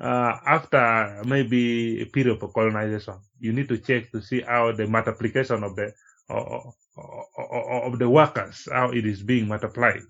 uh, 0.00 0.36
after 0.46 1.22
maybe 1.24 2.02
a 2.02 2.06
period 2.06 2.42
of 2.42 2.52
colonization, 2.52 3.14
you 3.40 3.52
need 3.52 3.68
to 3.68 3.78
check 3.78 4.10
to 4.12 4.20
see 4.20 4.40
how 4.42 4.72
the 4.72 4.86
multiplication 4.86 5.64
of 5.64 5.76
the 5.76 5.92
of 6.28 7.98
the 7.98 8.08
workers, 8.08 8.68
how 8.70 8.90
it 8.90 9.06
is 9.06 9.22
being 9.22 9.48
multiplied. 9.48 10.02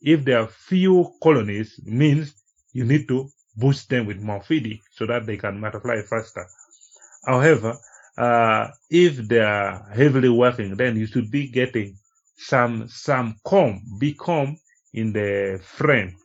If 0.00 0.24
there 0.24 0.40
are 0.40 0.46
few 0.46 1.12
colonies, 1.22 1.80
means 1.84 2.34
you 2.72 2.84
need 2.84 3.08
to 3.08 3.28
boost 3.56 3.88
them 3.88 4.06
with 4.06 4.20
more 4.20 4.42
feeding 4.42 4.80
so 4.92 5.06
that 5.06 5.26
they 5.26 5.36
can 5.38 5.58
multiply 5.60 6.00
faster. 6.02 6.46
However, 7.24 7.76
uh, 8.16 8.68
if 8.90 9.16
they 9.28 9.40
are 9.40 9.86
heavily 9.94 10.28
working, 10.28 10.76
then 10.76 10.96
you 10.96 11.06
should 11.06 11.30
be 11.30 11.48
getting 11.48 11.96
some 12.36 12.88
some 12.88 13.36
comb, 13.44 13.82
big 13.98 14.16
comb 14.18 14.58
in 14.92 15.12
the 15.12 15.60
frame. 15.62 16.16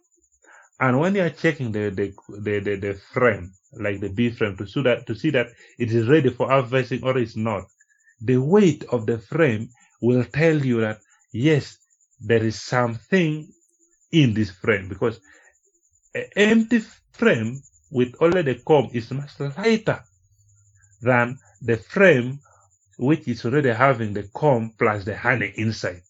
And 0.79 1.00
when 1.00 1.15
you 1.15 1.21
are 1.24 1.29
checking 1.29 1.71
the 1.71 1.89
the, 1.89 2.13
the, 2.29 2.60
the, 2.60 2.75
the 2.75 2.93
frame, 2.93 3.53
like 3.74 4.00
the 4.00 4.10
bee 4.10 4.29
frame, 4.29 4.57
to 4.57 4.65
see 4.67 4.81
that 4.83 5.05
to 5.07 5.15
see 5.15 5.29
that 5.31 5.48
it 5.77 5.91
is 5.91 6.07
ready 6.07 6.29
for 6.29 6.48
harvesting 6.48 7.03
or 7.03 7.17
it's 7.17 7.36
not, 7.36 7.65
the 8.21 8.38
weight 8.38 8.83
of 8.91 9.05
the 9.05 9.17
frame 9.17 9.69
will 10.01 10.24
tell 10.24 10.57
you 10.65 10.81
that 10.81 11.00
yes, 11.33 11.77
there 12.19 12.43
is 12.43 12.62
something 12.62 13.48
in 14.12 14.33
this 14.33 14.51
frame 14.51 14.89
because 14.89 15.19
an 16.15 16.25
empty 16.36 16.79
frame 17.13 17.62
with 17.91 18.13
only 18.19 18.41
the 18.41 18.55
comb 18.65 18.89
is 18.93 19.12
much 19.12 19.39
lighter 19.39 20.03
than 21.01 21.38
the 21.62 21.77
frame 21.77 22.39
which 22.98 23.27
is 23.27 23.46
already 23.46 23.70
having 23.70 24.13
the 24.13 24.24
comb 24.34 24.74
plus 24.77 25.03
the 25.05 25.17
honey 25.17 25.51
inside. 25.55 26.03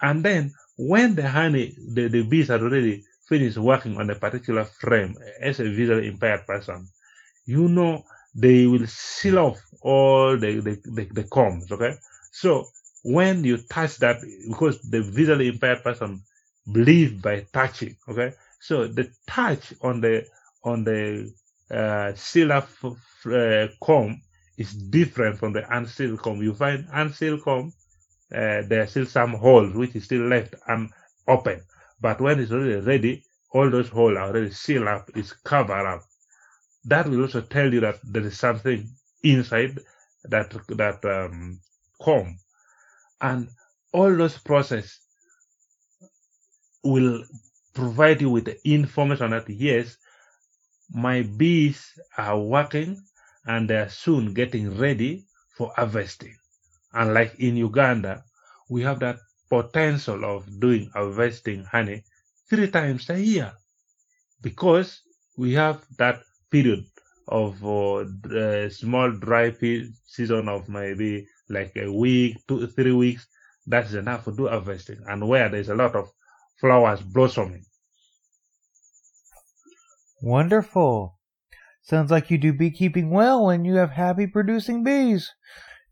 And 0.00 0.24
then 0.24 0.52
when 0.76 1.14
the 1.14 1.28
honey, 1.28 1.74
the, 1.92 2.08
the 2.08 2.22
bees 2.22 2.50
are 2.50 2.60
already 2.60 3.04
finished 3.28 3.58
working 3.58 3.96
on 3.96 4.10
a 4.10 4.14
particular 4.14 4.64
frame 4.64 5.16
as 5.40 5.60
a 5.60 5.64
visually 5.64 6.08
impaired 6.08 6.46
person, 6.46 6.88
you 7.44 7.68
know 7.68 8.04
they 8.34 8.66
will 8.66 8.86
seal 8.86 9.38
off 9.38 9.60
all 9.80 10.36
the, 10.36 10.60
the, 10.60 10.80
the, 10.84 11.04
the 11.12 11.24
combs, 11.24 11.70
okay? 11.70 11.94
So 12.30 12.66
when 13.02 13.44
you 13.44 13.58
touch 13.58 13.98
that, 13.98 14.20
because 14.48 14.80
the 14.82 15.02
visually 15.02 15.48
impaired 15.48 15.82
person 15.82 16.22
believes 16.70 17.20
by 17.20 17.46
touching, 17.52 17.96
okay? 18.08 18.34
So 18.60 18.86
the 18.86 19.10
touch 19.26 19.74
on 19.82 20.00
the 20.00 20.24
on 20.64 20.84
the 20.84 21.32
uh, 21.70 22.12
seal 22.14 22.52
off 22.52 22.84
uh, 23.26 23.68
comb 23.82 24.22
is 24.56 24.72
different 24.74 25.38
from 25.38 25.52
the 25.52 25.64
unsealed 25.76 26.20
comb. 26.20 26.42
You 26.42 26.54
find 26.54 26.86
unsealed 26.92 27.42
comb, 27.42 27.72
uh, 28.34 28.62
there 28.68 28.82
are 28.82 28.86
still 28.86 29.06
some 29.06 29.34
holes 29.34 29.74
which 29.74 29.94
is 29.96 30.04
still 30.04 30.22
left 30.22 30.54
unopened. 30.66 31.62
But 32.00 32.20
when 32.20 32.40
it's 32.40 32.52
already 32.52 32.80
ready, 32.80 33.24
all 33.50 33.70
those 33.70 33.88
holes 33.88 34.16
are 34.16 34.28
already 34.28 34.50
sealed 34.50 34.88
up, 34.88 35.10
it's 35.14 35.32
covered 35.32 35.86
up. 35.86 36.02
That 36.84 37.08
will 37.08 37.22
also 37.22 37.40
tell 37.42 37.72
you 37.72 37.80
that 37.80 37.98
there 38.02 38.22
is 38.26 38.38
something 38.38 38.88
inside 39.22 39.78
that 40.24 40.50
that 40.68 41.04
um, 41.04 41.60
comb. 42.00 42.38
And 43.20 43.48
all 43.92 44.14
those 44.16 44.38
process 44.38 44.98
will 46.82 47.24
provide 47.74 48.20
you 48.20 48.30
with 48.30 48.44
the 48.46 48.58
information 48.68 49.30
that 49.30 49.48
yes, 49.48 49.96
my 50.92 51.22
bees 51.22 51.98
are 52.18 52.38
working 52.38 53.02
and 53.46 53.68
they 53.70 53.76
are 53.76 53.88
soon 53.88 54.34
getting 54.34 54.76
ready 54.78 55.24
for 55.56 55.72
harvesting. 55.76 56.36
And 56.92 57.14
like 57.14 57.34
in 57.38 57.56
Uganda, 57.56 58.24
we 58.68 58.82
have 58.82 59.00
that 59.00 59.18
potential 59.50 60.24
of 60.24 60.60
doing 60.60 60.90
harvesting 60.94 61.64
honey 61.64 62.04
three 62.48 62.70
times 62.70 63.08
a 63.10 63.20
year 63.20 63.52
because 64.42 65.02
we 65.36 65.54
have 65.54 65.84
that 65.98 66.22
period 66.50 66.84
of 67.28 67.64
uh, 67.64 68.68
small 68.68 69.10
dry 69.12 69.52
season 70.06 70.48
of 70.48 70.68
maybe 70.68 71.26
like 71.48 71.72
a 71.76 71.90
week, 71.90 72.36
two, 72.48 72.66
three 72.66 72.92
weeks. 72.92 73.26
That's 73.66 73.92
enough 73.92 74.24
to 74.24 74.32
do 74.32 74.48
harvesting, 74.48 75.00
and 75.06 75.28
where 75.28 75.48
there's 75.48 75.68
a 75.68 75.74
lot 75.76 75.94
of 75.94 76.10
flowers 76.60 77.00
blossoming. 77.00 77.64
Wonderful. 80.20 81.18
Sounds 81.82 82.10
like 82.10 82.30
you 82.30 82.38
do 82.38 82.52
beekeeping 82.52 83.10
well 83.10 83.50
and 83.50 83.66
you 83.66 83.74
have 83.74 83.90
happy 83.90 84.26
producing 84.26 84.84
bees. 84.84 85.32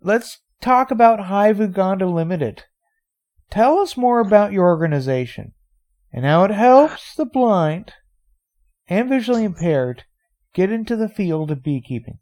Let's 0.00 0.38
talk 0.60 0.90
about 0.90 1.26
Hive 1.26 1.58
Uganda 1.58 2.06
Limited. 2.06 2.64
Tell 3.50 3.78
us 3.78 3.96
more 3.96 4.20
about 4.20 4.52
your 4.52 4.68
organization 4.68 5.52
and 6.12 6.24
how 6.24 6.44
it 6.44 6.52
helps 6.52 7.14
the 7.16 7.26
blind 7.26 7.92
and 8.88 9.08
visually 9.08 9.44
impaired 9.44 10.04
get 10.54 10.70
into 10.70 10.94
the 10.94 11.08
field 11.08 11.50
of 11.50 11.62
beekeeping. 11.62 12.18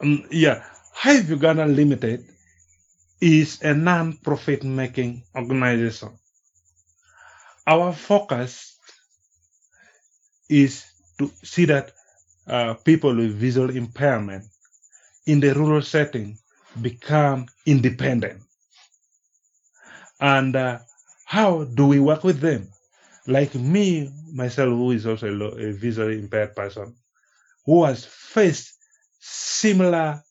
Um, 0.00 0.24
yeah, 0.30 0.64
Hive 0.92 1.30
Uganda 1.30 1.66
Limited 1.66 2.24
is 3.20 3.62
a 3.62 3.74
non-profit 3.74 4.64
making 4.64 5.22
organization. 5.36 6.18
Our 7.64 7.92
focus 7.92 8.76
is 10.48 10.84
to 11.28 11.46
see 11.46 11.66
that 11.66 11.92
uh, 12.46 12.74
people 12.74 13.14
with 13.16 13.34
visual 13.36 13.70
impairment 13.70 14.44
in 15.26 15.40
the 15.40 15.54
rural 15.54 15.82
setting 15.82 16.38
become 16.80 17.46
independent. 17.66 18.42
And 20.20 20.56
uh, 20.56 20.78
how 21.24 21.64
do 21.64 21.86
we 21.86 22.00
work 22.00 22.24
with 22.24 22.40
them? 22.40 22.70
Like 23.26 23.54
me, 23.54 24.10
myself, 24.32 24.70
who 24.70 24.92
is 24.92 25.06
also 25.06 25.28
a, 25.28 25.68
a 25.68 25.72
visually 25.72 26.18
impaired 26.18 26.56
person, 26.56 26.96
who 27.66 27.84
has 27.84 28.04
faced 28.04 28.74
similar 29.20 30.22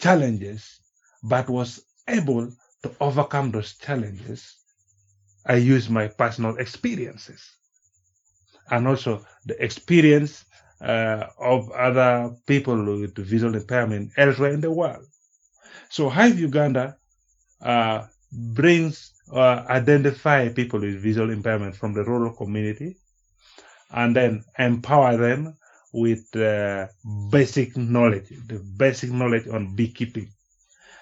challenges, 0.00 0.80
but 1.22 1.48
was 1.50 1.82
able 2.08 2.52
to 2.82 2.92
overcome 3.00 3.50
those 3.52 3.76
challenges. 3.76 4.56
I 5.46 5.56
use 5.56 5.90
my 5.90 6.08
personal 6.08 6.56
experiences 6.58 7.57
and 8.70 8.86
also 8.86 9.24
the 9.46 9.62
experience 9.62 10.44
uh, 10.80 11.26
of 11.38 11.70
other 11.72 12.34
people 12.46 12.76
with 13.00 13.16
visual 13.16 13.54
impairment 13.54 14.12
elsewhere 14.16 14.52
in 14.52 14.60
the 14.60 14.70
world. 14.70 15.04
So 15.90 16.08
Hive 16.08 16.38
Uganda 16.38 16.96
uh, 17.60 18.06
brings 18.32 19.12
uh, 19.32 19.64
identify 19.68 20.48
people 20.48 20.80
with 20.80 21.00
visual 21.02 21.30
impairment 21.30 21.76
from 21.76 21.94
the 21.94 22.04
rural 22.04 22.32
community 22.32 22.96
and 23.90 24.14
then 24.14 24.44
empower 24.58 25.16
them 25.16 25.56
with 25.92 26.34
uh, 26.36 26.86
basic 27.30 27.76
knowledge, 27.76 28.28
the 28.46 28.58
basic 28.76 29.10
knowledge 29.10 29.48
on 29.48 29.74
beekeeping. 29.74 30.28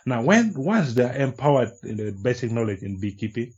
Now, 0.06 0.22
when 0.22 0.52
once 0.54 0.94
they 0.94 1.04
are 1.04 1.16
empowered 1.16 1.72
in 1.82 1.96
the 1.96 2.12
basic 2.12 2.52
knowledge 2.52 2.82
in 2.82 3.00
beekeeping, 3.00 3.52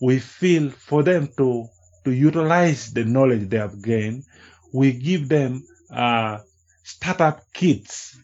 we 0.00 0.18
feel 0.18 0.70
for 0.70 1.02
them 1.02 1.28
to 1.36 1.68
to 2.04 2.12
utilize 2.12 2.92
the 2.92 3.04
knowledge 3.04 3.48
they 3.48 3.58
have 3.58 3.82
gained, 3.82 4.24
we 4.72 4.92
give 4.92 5.28
them 5.28 5.64
uh, 5.92 6.38
startup 6.82 7.42
kits 7.52 8.18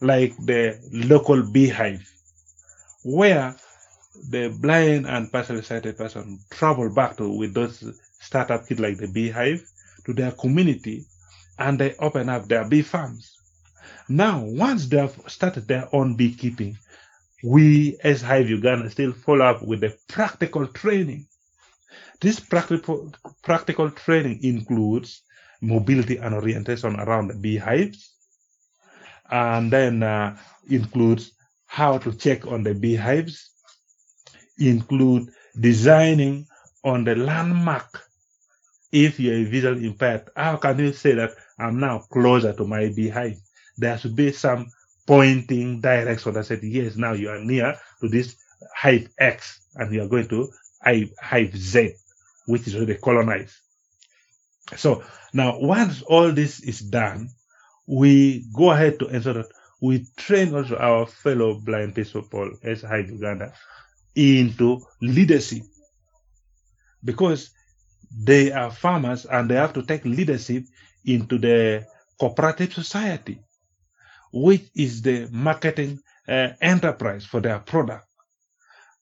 like 0.00 0.36
the 0.36 0.78
local 0.92 1.42
beehive, 1.42 2.10
where 3.02 3.56
the 4.30 4.48
blind 4.60 5.06
and 5.06 5.30
partially 5.32 5.62
sighted 5.62 5.96
person 5.96 6.38
travel 6.50 6.92
back 6.92 7.16
to 7.16 7.30
with 7.30 7.54
those 7.54 7.82
startup 8.20 8.66
kits 8.66 8.80
like 8.80 8.96
the 8.98 9.08
beehive 9.08 9.62
to 10.06 10.12
their 10.12 10.32
community 10.32 11.04
and 11.58 11.78
they 11.78 11.94
open 11.96 12.28
up 12.28 12.46
their 12.48 12.64
bee 12.68 12.82
farms. 12.82 13.38
Now, 14.08 14.42
once 14.42 14.86
they 14.86 14.98
have 14.98 15.18
started 15.26 15.66
their 15.66 15.88
own 15.94 16.16
beekeeping, 16.16 16.76
we 17.42 17.96
as 18.02 18.22
Hive 18.22 18.48
Uganda 18.48 18.90
still 18.90 19.12
follow 19.12 19.44
up 19.44 19.62
with 19.62 19.80
the 19.80 19.96
practical 20.08 20.66
training. 20.66 21.26
This 22.24 22.40
practical, 22.40 23.12
practical 23.42 23.90
training 23.90 24.42
includes 24.42 25.20
mobility 25.60 26.16
and 26.16 26.34
orientation 26.34 26.98
around 26.98 27.28
the 27.28 27.34
beehives, 27.34 28.14
and 29.30 29.70
then 29.70 30.02
uh, 30.02 30.34
includes 30.70 31.32
how 31.66 31.98
to 31.98 32.14
check 32.14 32.46
on 32.46 32.62
the 32.62 32.72
beehives, 32.72 33.50
include 34.56 35.28
designing 35.60 36.46
on 36.82 37.04
the 37.04 37.14
landmark. 37.14 38.08
If 38.90 39.20
you're 39.20 39.44
visually 39.44 39.86
impaired, 39.86 40.30
how 40.34 40.56
can 40.56 40.78
you 40.78 40.94
say 40.94 41.12
that 41.12 41.32
I'm 41.58 41.78
now 41.78 42.06
closer 42.10 42.54
to 42.54 42.64
my 42.64 42.88
beehive? 42.88 43.36
There 43.76 43.98
should 43.98 44.16
be 44.16 44.32
some 44.32 44.70
pointing 45.06 45.82
direction 45.82 46.32
that 46.32 46.46
said, 46.46 46.62
yes, 46.62 46.96
now 46.96 47.12
you 47.12 47.28
are 47.28 47.44
near 47.44 47.76
to 48.00 48.08
this 48.08 48.36
hive 48.74 49.10
X 49.18 49.60
and 49.74 49.92
you 49.92 50.02
are 50.02 50.08
going 50.08 50.28
to 50.28 50.48
hive, 50.82 51.12
hive 51.20 51.54
Z, 51.54 51.92
which 52.46 52.66
is 52.66 52.74
already 52.74 52.96
colonized. 52.96 53.56
So 54.76 55.04
now 55.32 55.58
once 55.58 56.02
all 56.02 56.32
this 56.32 56.60
is 56.60 56.80
done, 56.80 57.30
we 57.86 58.46
go 58.52 58.70
ahead 58.70 58.98
to 59.00 59.06
ensure 59.08 59.34
that 59.34 59.46
we 59.80 60.06
train 60.16 60.54
also 60.54 60.76
our 60.76 61.06
fellow 61.06 61.60
blind 61.60 61.94
people 61.94 62.50
as 62.62 62.82
Hive 62.82 63.10
Uganda 63.10 63.52
into 64.14 64.80
leadership 65.02 65.62
because 67.04 67.50
they 68.16 68.52
are 68.52 68.70
farmers 68.70 69.26
and 69.26 69.50
they 69.50 69.56
have 69.56 69.72
to 69.74 69.82
take 69.82 70.04
leadership 70.04 70.64
into 71.04 71.38
the 71.38 71.86
cooperative 72.18 72.72
society, 72.72 73.40
which 74.32 74.62
is 74.74 75.02
the 75.02 75.28
marketing 75.30 76.00
uh, 76.28 76.48
enterprise 76.60 77.26
for 77.26 77.40
their 77.40 77.58
product. 77.58 78.06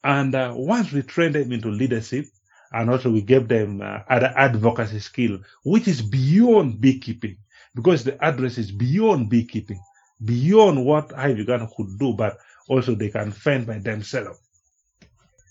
And 0.02 0.35
uh, 0.35 0.52
once 0.57 0.90
we 0.90 1.02
train 1.02 1.33
them 1.33 1.52
into 1.52 1.68
leadership, 1.68 2.26
and 2.72 2.90
also 2.90 3.11
we 3.11 3.22
give 3.22 3.48
them 3.48 3.80
uh, 3.82 4.00
other 4.08 4.32
advocacy 4.37 5.00
skill, 5.00 5.38
which 5.64 5.88
is 5.88 6.02
beyond 6.02 6.80
beekeeping, 6.80 7.37
because 7.74 8.04
the 8.04 8.22
address 8.24 8.58
is 8.58 8.70
beyond 8.70 9.28
beekeeping, 9.30 9.80
beyond 10.24 10.85
what 10.85 11.12
Hive 11.12 11.38
Uganda 11.38 11.68
could 11.76 11.98
do, 11.98 12.12
but 12.14 12.38
also 12.68 12.94
they 12.94 13.11
can 13.11 13.32
fend 13.32 13.66
by 13.66 13.78
themselves. 13.78 14.40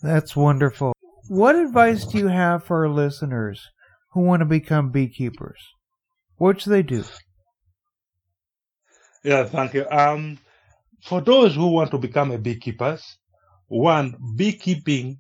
That's 0.02 0.36
wonderful. 0.36 0.94
What 1.28 1.56
advice 1.56 2.06
do 2.06 2.18
you 2.18 2.28
have 2.28 2.64
for 2.64 2.86
our 2.86 2.92
listeners 2.92 3.70
who 4.12 4.22
want 4.22 4.42
to 4.42 4.46
become 4.46 4.90
beekeepers? 4.90 5.60
What 6.38 6.62
should 6.62 6.72
they 6.72 6.84
do? 6.84 7.04
Yeah, 9.24 9.46
thank 9.46 9.76
you. 9.76 9.86
Um, 9.90 10.40
for 11.04 11.22
those 11.22 11.56
who 11.56 11.68
want 11.68 11.92
to 11.92 12.00
become 12.00 12.32
a 12.32 12.38
beekeepers, 12.38 13.18
one, 13.68 14.18
beekeeping 14.36 15.20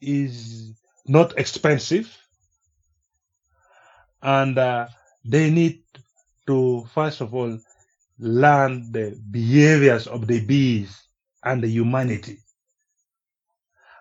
is 0.00 0.74
not 1.08 1.38
expensive, 1.38 2.16
and 4.22 4.58
uh, 4.58 4.88
they 5.24 5.50
need 5.50 5.82
to 6.46 6.84
first 6.94 7.20
of 7.20 7.34
all 7.34 7.58
learn 8.18 8.92
the 8.92 9.18
behaviors 9.30 10.06
of 10.06 10.26
the 10.26 10.44
bees 10.44 11.02
and 11.44 11.62
the 11.62 11.68
humanity. 11.68 12.38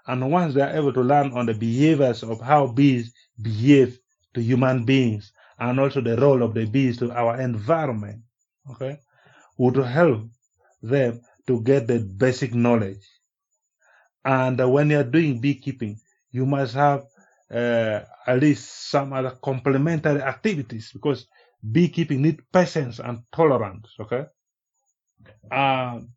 And 0.08 0.32
once 0.32 0.54
they 0.54 0.62
are 0.62 0.76
able 0.76 0.94
to 0.94 1.02
learn 1.02 1.32
on 1.34 1.46
the 1.48 1.54
behaviors 1.54 2.24
of 2.24 2.42
how 2.42 2.68
bees 2.68 3.14
behave 3.42 4.00
to 4.34 4.42
human 4.42 4.86
beings 4.86 5.32
and 5.60 5.80
also 5.80 6.02
the 6.02 6.18
role 6.18 6.44
of 6.44 6.54
the 6.54 6.66
bees 6.66 6.98
to 7.00 7.12
our 7.12 7.40
environment, 7.42 8.22
okay, 8.72 9.00
would 9.58 9.76
help 9.78 10.24
them 10.82 11.22
to 11.48 11.62
get 11.62 11.88
the 11.88 12.00
basic 12.00 12.54
knowledge. 12.54 13.04
And 14.26 14.60
uh, 14.62 14.70
when 14.70 14.90
you're 14.90 15.04
doing 15.04 15.40
beekeeping, 15.40 16.00
you 16.36 16.46
must 16.46 16.74
have 16.76 17.06
uh, 17.52 18.02
at 18.28 18.40
least 18.42 18.90
some 18.92 19.14
other 19.14 19.32
complementary 19.42 20.22
activities 20.22 20.92
because 20.92 21.28
beekeeping 21.72 22.22
needs 22.22 22.44
patience 22.52 23.00
and 23.00 23.20
tolerance, 23.32 23.88
okay? 24.02 24.26
Um, 25.52 26.10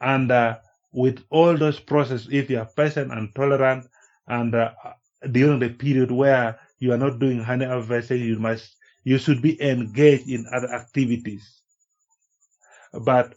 and 0.00 0.30
uh, 0.30 0.58
with 0.92 1.24
all 1.30 1.56
those 1.56 1.80
processes, 1.80 2.28
if 2.30 2.48
you 2.48 2.58
are 2.60 2.70
patient 2.76 3.12
and 3.12 3.34
tolerant, 3.34 3.86
and 4.28 4.54
uh, 4.54 4.70
during 5.32 5.58
the 5.58 5.70
period 5.70 6.12
where 6.12 6.60
you 6.78 6.92
are 6.92 6.98
not 6.98 7.18
doing 7.18 7.42
honey 7.42 7.66
harvesting, 7.66 8.20
you 8.20 8.38
must 8.38 8.76
you 9.04 9.18
should 9.18 9.42
be 9.42 9.60
engaged 9.62 10.28
in 10.28 10.46
other 10.52 10.68
activities. 10.72 11.62
But 12.92 13.34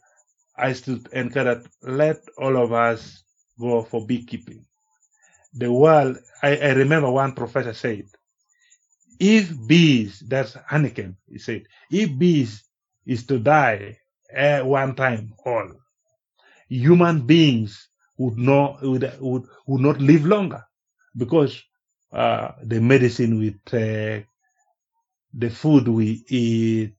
I 0.55 0.73
still 0.73 0.99
encourage 1.11 1.65
let 1.81 2.19
all 2.37 2.57
of 2.57 2.71
us 2.73 3.23
go 3.59 3.83
for 3.83 4.05
beekeeping. 4.05 4.65
The 5.53 5.71
world, 5.71 6.17
I, 6.43 6.57
I 6.57 6.71
remember 6.73 7.11
one 7.11 7.33
professor 7.33 7.73
said, 7.73 8.05
if 9.19 9.51
bees, 9.67 10.21
that's 10.27 10.55
honeycomb, 10.67 11.17
he 11.29 11.39
said, 11.39 11.63
if 11.91 12.17
bees 12.19 12.63
is 13.05 13.25
to 13.27 13.39
die 13.39 13.99
at 14.33 14.65
one 14.65 14.95
time 14.95 15.33
all, 15.45 15.71
human 16.69 17.25
beings 17.25 17.89
would 18.17 18.37
not 18.37 18.81
would, 18.83 19.11
would, 19.21 19.43
would 19.67 19.81
not 19.81 19.99
live 20.01 20.25
longer 20.25 20.63
because 21.17 21.63
uh, 22.13 22.53
the 22.63 22.81
medicine 22.81 23.39
we 23.39 23.55
take, 23.65 24.25
the 25.33 25.49
food 25.49 25.87
we 25.87 26.23
eat, 26.29 26.95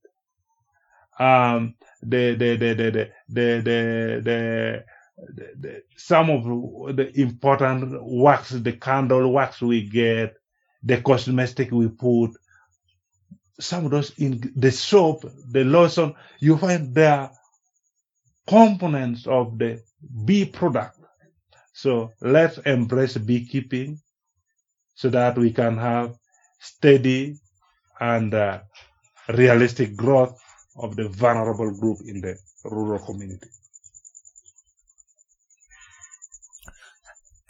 um, 1.18 1.74
the 2.02 2.34
the 2.36 2.56
the 2.56 2.74
the 2.74 2.90
the 2.90 3.10
the, 3.28 3.62
the, 3.62 4.22
the 4.24 4.84
the, 5.28 5.50
the, 5.58 5.82
some 5.96 6.30
of 6.30 6.96
the 6.96 7.12
important 7.20 7.98
wax, 8.02 8.50
the 8.50 8.72
candle 8.72 9.32
wax 9.32 9.60
we 9.60 9.88
get, 9.88 10.34
the 10.82 11.00
cosmetic 11.00 11.70
we 11.70 11.88
put, 11.88 12.32
some 13.58 13.84
of 13.84 13.90
those 13.90 14.18
in 14.18 14.52
the 14.56 14.72
soap, 14.72 15.24
the 15.50 15.64
lotion, 15.64 16.14
you 16.40 16.56
find 16.56 16.94
there 16.94 17.30
components 18.48 19.26
of 19.26 19.58
the 19.58 19.82
bee 20.24 20.44
product. 20.46 20.98
So 21.72 22.12
let's 22.20 22.58
embrace 22.58 23.16
beekeeping 23.16 24.00
so 24.94 25.10
that 25.10 25.38
we 25.38 25.52
can 25.52 25.76
have 25.78 26.16
steady 26.58 27.36
and 28.00 28.34
uh, 28.34 28.60
realistic 29.28 29.96
growth 29.96 30.38
of 30.76 30.96
the 30.96 31.08
vulnerable 31.08 31.72
group 31.78 31.98
in 32.06 32.20
the 32.20 32.36
rural 32.64 33.04
community. 33.04 33.48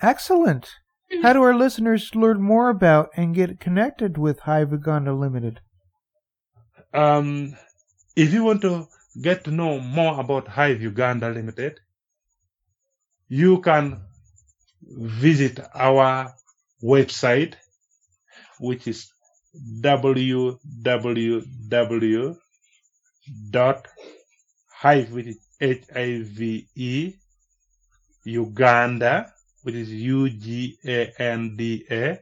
Excellent. 0.03 0.71
How 1.23 1.33
do 1.33 1.43
our 1.43 1.55
listeners 1.55 2.15
learn 2.15 2.41
more 2.41 2.71
about 2.71 3.11
and 3.17 3.35
get 3.35 3.61
connected 3.61 4.17
with 4.17 4.41
Hive 4.41 4.73
Uganda 4.73 5.13
Limited? 5.13 5.61
Um, 6.95 7.57
if 8.17 8.33
you 8.33 8.45
want 8.45 8.63
to 8.63 8.87
get 9.21 9.45
to 9.45 9.51
know 9.51 9.81
more 9.81 10.19
about 10.21 10.49
Hive 10.49 10.81
Uganda 10.81 11.31
Limited, 11.31 11.81
you 13.29 13.61
can 13.61 14.01
visit 14.83 15.61
our 15.75 16.33
website, 16.83 17.55
which 18.59 18.87
is 18.89 19.13
www 19.83 20.61
hive 24.81 25.37
H 25.61 25.85
I 25.95 26.23
V 26.25 26.67
E 26.75 27.13
Uganda 28.25 29.33
which 29.63 29.75
is 29.75 29.91
U 29.91 30.29
G 30.31 30.79
A 30.87 31.13
N 31.19 31.57
D 31.57 31.85
A 31.91 32.19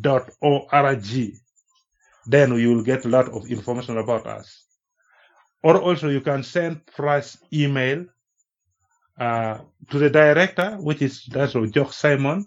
dot 0.00 0.30
O 0.42 0.66
R 0.70 0.96
G. 0.96 1.34
Then 2.26 2.56
you 2.58 2.74
will 2.74 2.84
get 2.84 3.04
a 3.04 3.08
lot 3.08 3.28
of 3.28 3.46
information 3.50 3.98
about 3.98 4.26
us. 4.26 4.64
Or 5.62 5.80
also 5.80 6.08
you 6.08 6.20
can 6.20 6.42
send 6.42 6.86
press 6.86 7.38
email 7.52 8.06
uh, 9.18 9.58
to 9.90 9.98
the 9.98 10.10
director, 10.10 10.76
which 10.80 11.02
is 11.02 11.24
that's 11.26 11.54
Ojok 11.54 11.92
Simon, 11.92 12.46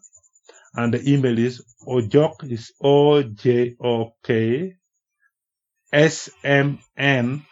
and 0.75 0.93
the 0.93 1.11
email 1.11 1.37
is 1.37 1.63
Ojok 1.87 2.51
is 2.51 2.73
O 2.81 3.23
J 3.23 3.75
O 3.81 4.13
K 4.23 4.75
S 5.91 6.29
M 6.43 6.79
N 6.97 7.45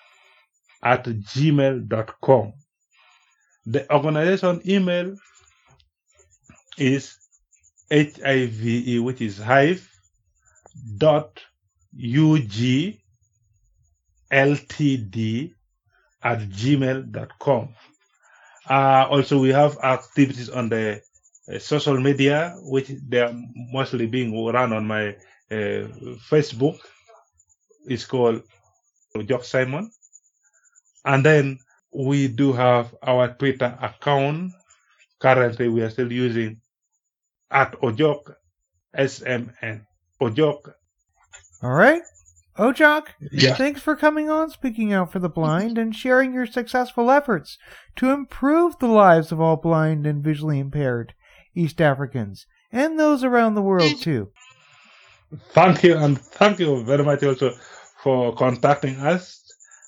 at 0.83 1.05
gmail.com. 1.05 2.53
The 3.65 3.91
organization 3.91 4.61
email 4.67 5.15
is 6.77 7.17
hive, 7.91 9.03
which 9.03 9.21
is 9.21 9.37
hive 9.37 9.89
dot 10.97 11.41
ug 11.93 12.97
ltd 14.31 15.53
at 16.23 16.39
gmail.com. 16.39 17.69
Uh, 18.67 19.05
also, 19.09 19.39
we 19.39 19.49
have 19.49 19.77
activities 19.83 20.49
on 20.49 20.69
the 20.69 21.01
uh, 21.53 21.59
social 21.59 21.99
media, 21.99 22.55
which 22.63 22.91
they 23.07 23.21
are 23.21 23.33
mostly 23.71 24.07
being 24.07 24.33
run 24.51 24.73
on 24.73 24.87
my 24.87 25.09
uh, 25.51 25.85
Facebook. 26.29 26.79
It's 27.85 28.05
called 28.05 28.41
Jock 29.27 29.43
Simon. 29.43 29.91
And 31.05 31.23
then 31.23 31.59
we 31.93 32.27
do 32.27 32.51
have 32.53 32.95
our 33.03 33.27
Twitter 33.35 33.77
account. 33.79 34.51
Currently, 35.19 35.69
we 35.69 35.83
are 35.83 35.91
still 35.91 36.11
using 36.11 36.59
at 37.55 37.71
Ojok 37.81 38.35
SMN. 38.97 39.85
Ojok. 40.21 40.73
All 41.63 41.71
right. 41.71 42.01
Ojok, 42.59 43.07
Yeah. 43.31 43.55
thanks 43.55 43.81
for 43.81 43.95
coming 43.95 44.29
on 44.29 44.49
Speaking 44.49 44.93
Out 44.93 45.11
for 45.11 45.19
the 45.19 45.29
Blind 45.29 45.77
and 45.77 45.93
sharing 45.95 46.33
your 46.33 46.45
successful 46.45 47.09
efforts 47.11 47.57
to 47.97 48.11
improve 48.11 48.79
the 48.79 48.87
lives 48.87 49.31
of 49.31 49.41
all 49.41 49.57
blind 49.57 50.05
and 50.07 50.23
visually 50.23 50.59
impaired 50.59 51.13
East 51.53 51.81
Africans 51.81 52.45
and 52.71 52.99
those 52.99 53.23
around 53.23 53.55
the 53.55 53.61
world, 53.61 53.99
too. 54.01 54.31
Thank 55.51 55.83
you, 55.83 55.97
and 55.97 56.19
thank 56.19 56.59
you 56.59 56.83
very 56.83 57.03
much 57.03 57.23
also 57.23 57.51
for 58.03 58.33
contacting 58.35 58.97
us. 58.97 59.41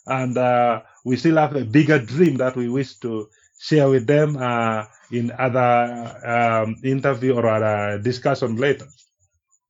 And 0.06 0.38
uh, 0.38 0.82
we 1.06 1.16
still 1.18 1.38
have 1.38 1.56
a 1.56 1.64
bigger 1.64 2.00
dream 2.00 2.36
that 2.38 2.56
we 2.56 2.68
wish 2.70 2.96
to 3.00 3.30
share 3.60 3.90
with 3.90 4.08
them 4.08 4.36
uh, 4.38 4.84
in 5.12 5.32
other 5.38 6.15
um, 6.26 6.76
interview 6.84 7.34
or 7.34 7.48
other 7.48 8.02
discussion 8.02 8.56
later. 8.56 8.88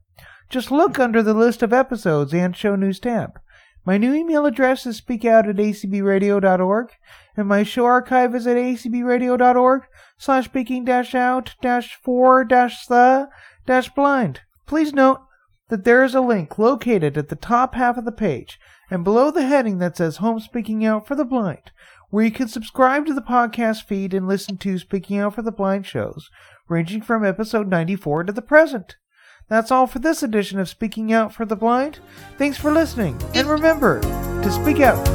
Just 0.50 0.72
look 0.72 1.00
under 1.00 1.24
the 1.24 1.34
list 1.34 1.64
of 1.64 1.74
episodes 1.74 2.34
and 2.34 2.56
show 2.56 2.76
news 2.76 3.00
tab. 3.00 3.40
My 3.90 3.98
new 3.98 4.14
email 4.14 4.46
address 4.46 4.86
is 4.86 5.02
speakout 5.02 5.50
at 5.50 5.56
acbradio.org, 5.56 6.92
and 7.36 7.48
my 7.48 7.64
show 7.64 7.86
archive 7.86 8.36
is 8.36 8.46
at 8.46 8.56
acbradio.org 8.56 9.82
slash 10.16 10.46
speaking 10.46 10.86
dash 10.86 11.16
out 11.16 11.56
dash 11.60 11.98
for 12.04 12.46
dash 12.46 12.86
the 12.86 13.30
dash 13.66 13.90
blind. 13.90 14.42
Please 14.68 14.94
note 14.94 15.22
that 15.70 15.86
there 15.86 16.04
is 16.04 16.14
a 16.14 16.22
link 16.22 16.60
located 16.60 17.18
at 17.18 17.30
the 17.30 17.36
top 17.36 17.74
half 17.74 17.98
of 17.98 18.06
the 18.06 18.12
page 18.12 18.60
and 18.92 19.04
below 19.04 19.32
the 19.32 19.48
heading 19.48 19.80
that 19.80 19.98
says 19.98 20.18
Home 20.18 20.40
Speaking 20.40 20.86
Out 20.86 21.08
for 21.08 21.16
the 21.16 21.26
Blind, 21.26 21.72
where 22.12 22.24
you 22.24 22.30
can 22.30 22.48
subscribe 22.48 23.08
to 23.08 23.16
the 23.16 23.24
podcast 23.24 23.86
feed 23.86 24.14
and 24.14 24.28
listen 24.28 24.58
to 24.58 24.78
Speaking 24.78 25.18
Out 25.18 25.34
for 25.34 25.42
the 25.42 25.52
Blind 25.52 25.88
shows, 25.88 26.30
ranging 26.68 27.02
from 27.02 27.26
episode 27.26 27.68
94 27.68 28.26
to 28.26 28.34
the 28.34 28.44
present. 28.44 28.98
That's 29.50 29.72
all 29.72 29.88
for 29.88 29.98
this 29.98 30.22
edition 30.22 30.60
of 30.60 30.70
Speaking 30.70 31.12
Out 31.12 31.34
for 31.34 31.44
the 31.44 31.56
Blind. 31.56 32.00
Thanks 32.38 32.58
for 32.58 32.72
listening, 32.72 33.20
and 33.34 33.48
remember 33.48 34.00
to 34.00 34.52
speak 34.52 34.80
out. 34.80 35.06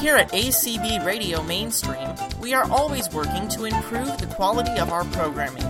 Here 0.00 0.16
at 0.16 0.32
ACB 0.32 1.04
Radio 1.04 1.42
Mainstream, 1.42 2.08
we 2.40 2.54
are 2.54 2.70
always 2.70 3.10
working 3.12 3.46
to 3.48 3.64
improve 3.64 4.18
the 4.18 4.26
quality 4.34 4.78
of 4.78 4.90
our 4.90 5.04
programming. 5.04 5.64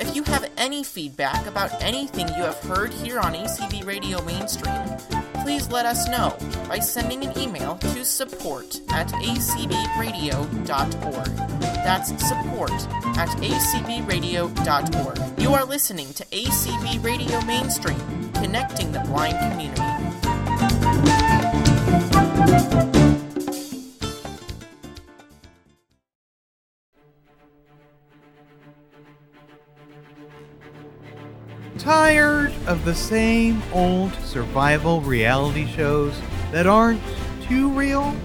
If 0.00 0.14
you 0.16 0.22
have 0.24 0.50
any 0.56 0.82
feedback 0.82 1.46
about 1.46 1.82
anything 1.82 2.28
you 2.28 2.42
have 2.42 2.58
heard 2.60 2.92
here 2.92 3.18
on 3.18 3.34
ACB 3.34 3.84
Radio 3.86 4.22
Mainstream, 4.24 4.84
please 5.48 5.70
let 5.70 5.86
us 5.86 6.06
know 6.10 6.36
by 6.68 6.78
sending 6.78 7.24
an 7.24 7.32
email 7.38 7.78
to 7.78 8.04
support 8.04 8.82
at 8.90 9.08
acbradio.org. 9.08 10.46
That's 11.86 12.08
support 12.28 12.70
at 13.16 13.30
acbradio.org. 13.30 15.40
You 15.40 15.54
are 15.54 15.64
listening 15.64 16.12
to 16.12 16.26
ACB 16.26 17.02
Radio 17.02 17.40
Mainstream, 17.46 18.30
connecting 18.34 18.92
the 18.92 19.00
blind 19.00 19.38
community. 19.38 19.80
The 32.88 32.94
same 32.94 33.62
old 33.74 34.14
survival 34.24 35.02
reality 35.02 35.66
shows 35.66 36.18
that 36.50 36.66
aren't 36.66 37.02
too 37.42 37.68
real? 37.72 38.16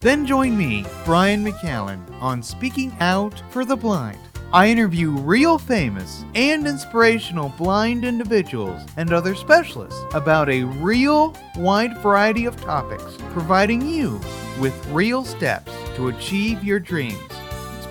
Then 0.00 0.24
join 0.24 0.56
me, 0.56 0.86
Brian 1.04 1.44
McCallan, 1.44 2.10
on 2.22 2.42
Speaking 2.42 2.96
Out 3.00 3.42
for 3.50 3.66
the 3.66 3.76
Blind. 3.76 4.18
I 4.54 4.68
interview 4.68 5.10
real 5.10 5.58
famous 5.58 6.24
and 6.34 6.66
inspirational 6.66 7.50
blind 7.58 8.02
individuals 8.02 8.80
and 8.96 9.12
other 9.12 9.34
specialists 9.34 10.00
about 10.14 10.48
a 10.48 10.62
real 10.62 11.36
wide 11.56 11.98
variety 11.98 12.46
of 12.46 12.58
topics, 12.58 13.18
providing 13.32 13.86
you 13.86 14.22
with 14.58 14.74
real 14.86 15.22
steps 15.22 15.70
to 15.96 16.08
achieve 16.08 16.64
your 16.64 16.80
dreams. 16.80 17.20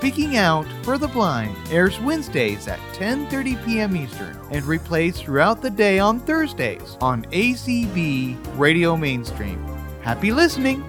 Speaking 0.03 0.35
Out 0.35 0.65
for 0.83 0.97
the 0.97 1.07
Blind 1.07 1.55
airs 1.71 1.97
Wednesdays 2.01 2.67
at 2.67 2.77
10:30 2.91 3.65
p.m. 3.65 3.95
Eastern 3.95 4.37
and 4.51 4.61
replays 4.65 5.15
throughout 5.15 5.61
the 5.61 5.69
day 5.69 5.97
on 5.97 6.19
Thursdays 6.19 6.97
on 6.99 7.23
ACB 7.31 8.37
Radio 8.59 8.97
Mainstream. 8.97 9.63
Happy 10.01 10.33
listening. 10.33 10.83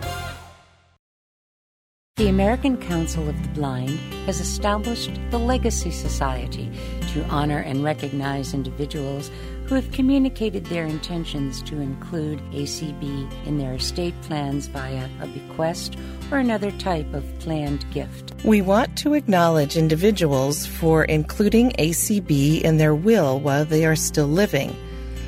The 2.17 2.29
American 2.29 2.77
Council 2.77 3.29
of 3.29 3.41
the 3.41 3.49
Blind 3.51 4.01
has 4.27 4.41
established 4.41 5.21
the 5.31 5.39
Legacy 5.39 5.93
Society 5.93 6.73
to 7.13 7.25
honor 7.27 7.59
and 7.59 7.85
recognize 7.85 8.53
individuals 8.53 9.31
who 9.67 9.75
have 9.75 9.91
communicated 9.93 10.67
their 10.67 10.85
intentions 10.85 11.63
to 11.63 11.81
include 11.81 12.39
ACB 12.51 13.47
in 13.47 13.59
their 13.59 13.75
estate 13.75 14.15
plans 14.23 14.67
via 14.67 15.09
a 15.21 15.27
bequest 15.27 15.97
or 16.31 16.39
another 16.39 16.71
type 16.73 17.13
of 17.15 17.25
planned 17.39 17.91
gift. 17.91 18.35
We 18.45 18.61
want 18.61 18.97
to 18.99 19.15
acknowledge 19.15 19.77
individuals 19.77 20.67
for 20.67 21.05
including 21.05 21.71
ACB 21.73 22.61
in 22.61 22.77
their 22.77 22.95
will 22.95 23.41
while 23.41 23.65
they 23.65 23.87
are 23.87 23.97
still 23.97 24.29
living, 24.29 24.77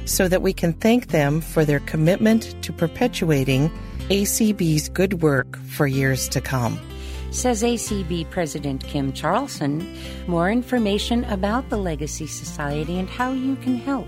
so 0.05 0.29
that 0.29 0.43
we 0.43 0.53
can 0.53 0.73
thank 0.75 1.09
them 1.09 1.41
for 1.41 1.65
their 1.65 1.81
commitment 1.81 2.63
to 2.63 2.73
perpetuating 2.73 3.71
ACB's 4.09 4.89
good 4.91 5.23
work 5.23 5.59
for 5.65 5.87
years 5.87 6.29
to 6.29 6.41
come. 6.41 6.79
Says 7.31 7.63
ACB 7.63 8.31
President 8.31 8.83
Kim 8.85 9.13
Charlson. 9.13 9.97
More 10.27 10.51
information 10.51 11.25
about 11.25 11.69
the 11.69 11.77
Legacy 11.77 12.27
Society 12.27 12.99
and 12.99 13.09
how 13.09 13.33
you 13.33 13.57
can 13.57 13.77
help 13.77 14.07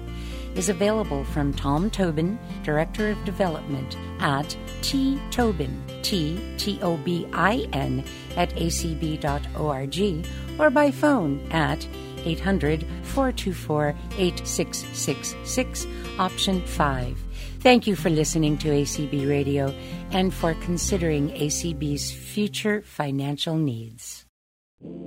is 0.55 0.69
available 0.69 1.25
from 1.25 1.53
Tom 1.53 1.91
Tobin, 1.91 2.39
Director 2.65 3.11
of 3.11 3.25
Development, 3.25 3.97
at 4.19 4.57
ttobin, 4.81 6.03
T 6.03 6.41
T 6.57 6.81
O 6.83 6.97
B 6.97 7.27
I 7.33 7.69
N, 7.73 8.05
at 8.37 8.51
acb.org, 8.57 10.27
or 10.59 10.71
by 10.71 10.91
phone 10.91 11.47
at 11.53 11.87
800 12.25 12.85
424 13.03 13.95
8666, 14.17 15.87
option 16.19 16.61
5. 16.67 17.28
Thank 17.61 17.89
you 17.89 17.97
for 17.97 18.09
listening 18.09 18.57
to 18.59 18.69
ACB 18.69 19.29
Radio 19.29 19.75
and 20.13 20.33
for 20.33 20.55
considering 20.55 21.31
ACB's 21.31 22.13
future 22.13 22.83
financial 22.83 23.57
needs. 23.57 24.27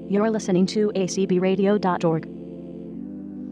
You're 0.10 0.30
listening 0.30 0.66
to 0.68 0.92
acbradio.org, 0.94 2.24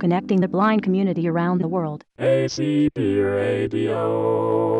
connecting 0.01 0.41
the 0.41 0.49
blind 0.49 0.83
community 0.83 1.29
around 1.29 1.61
the 1.61 1.69
world. 1.69 2.03
ACB 2.19 2.97
Radio. 2.97 4.78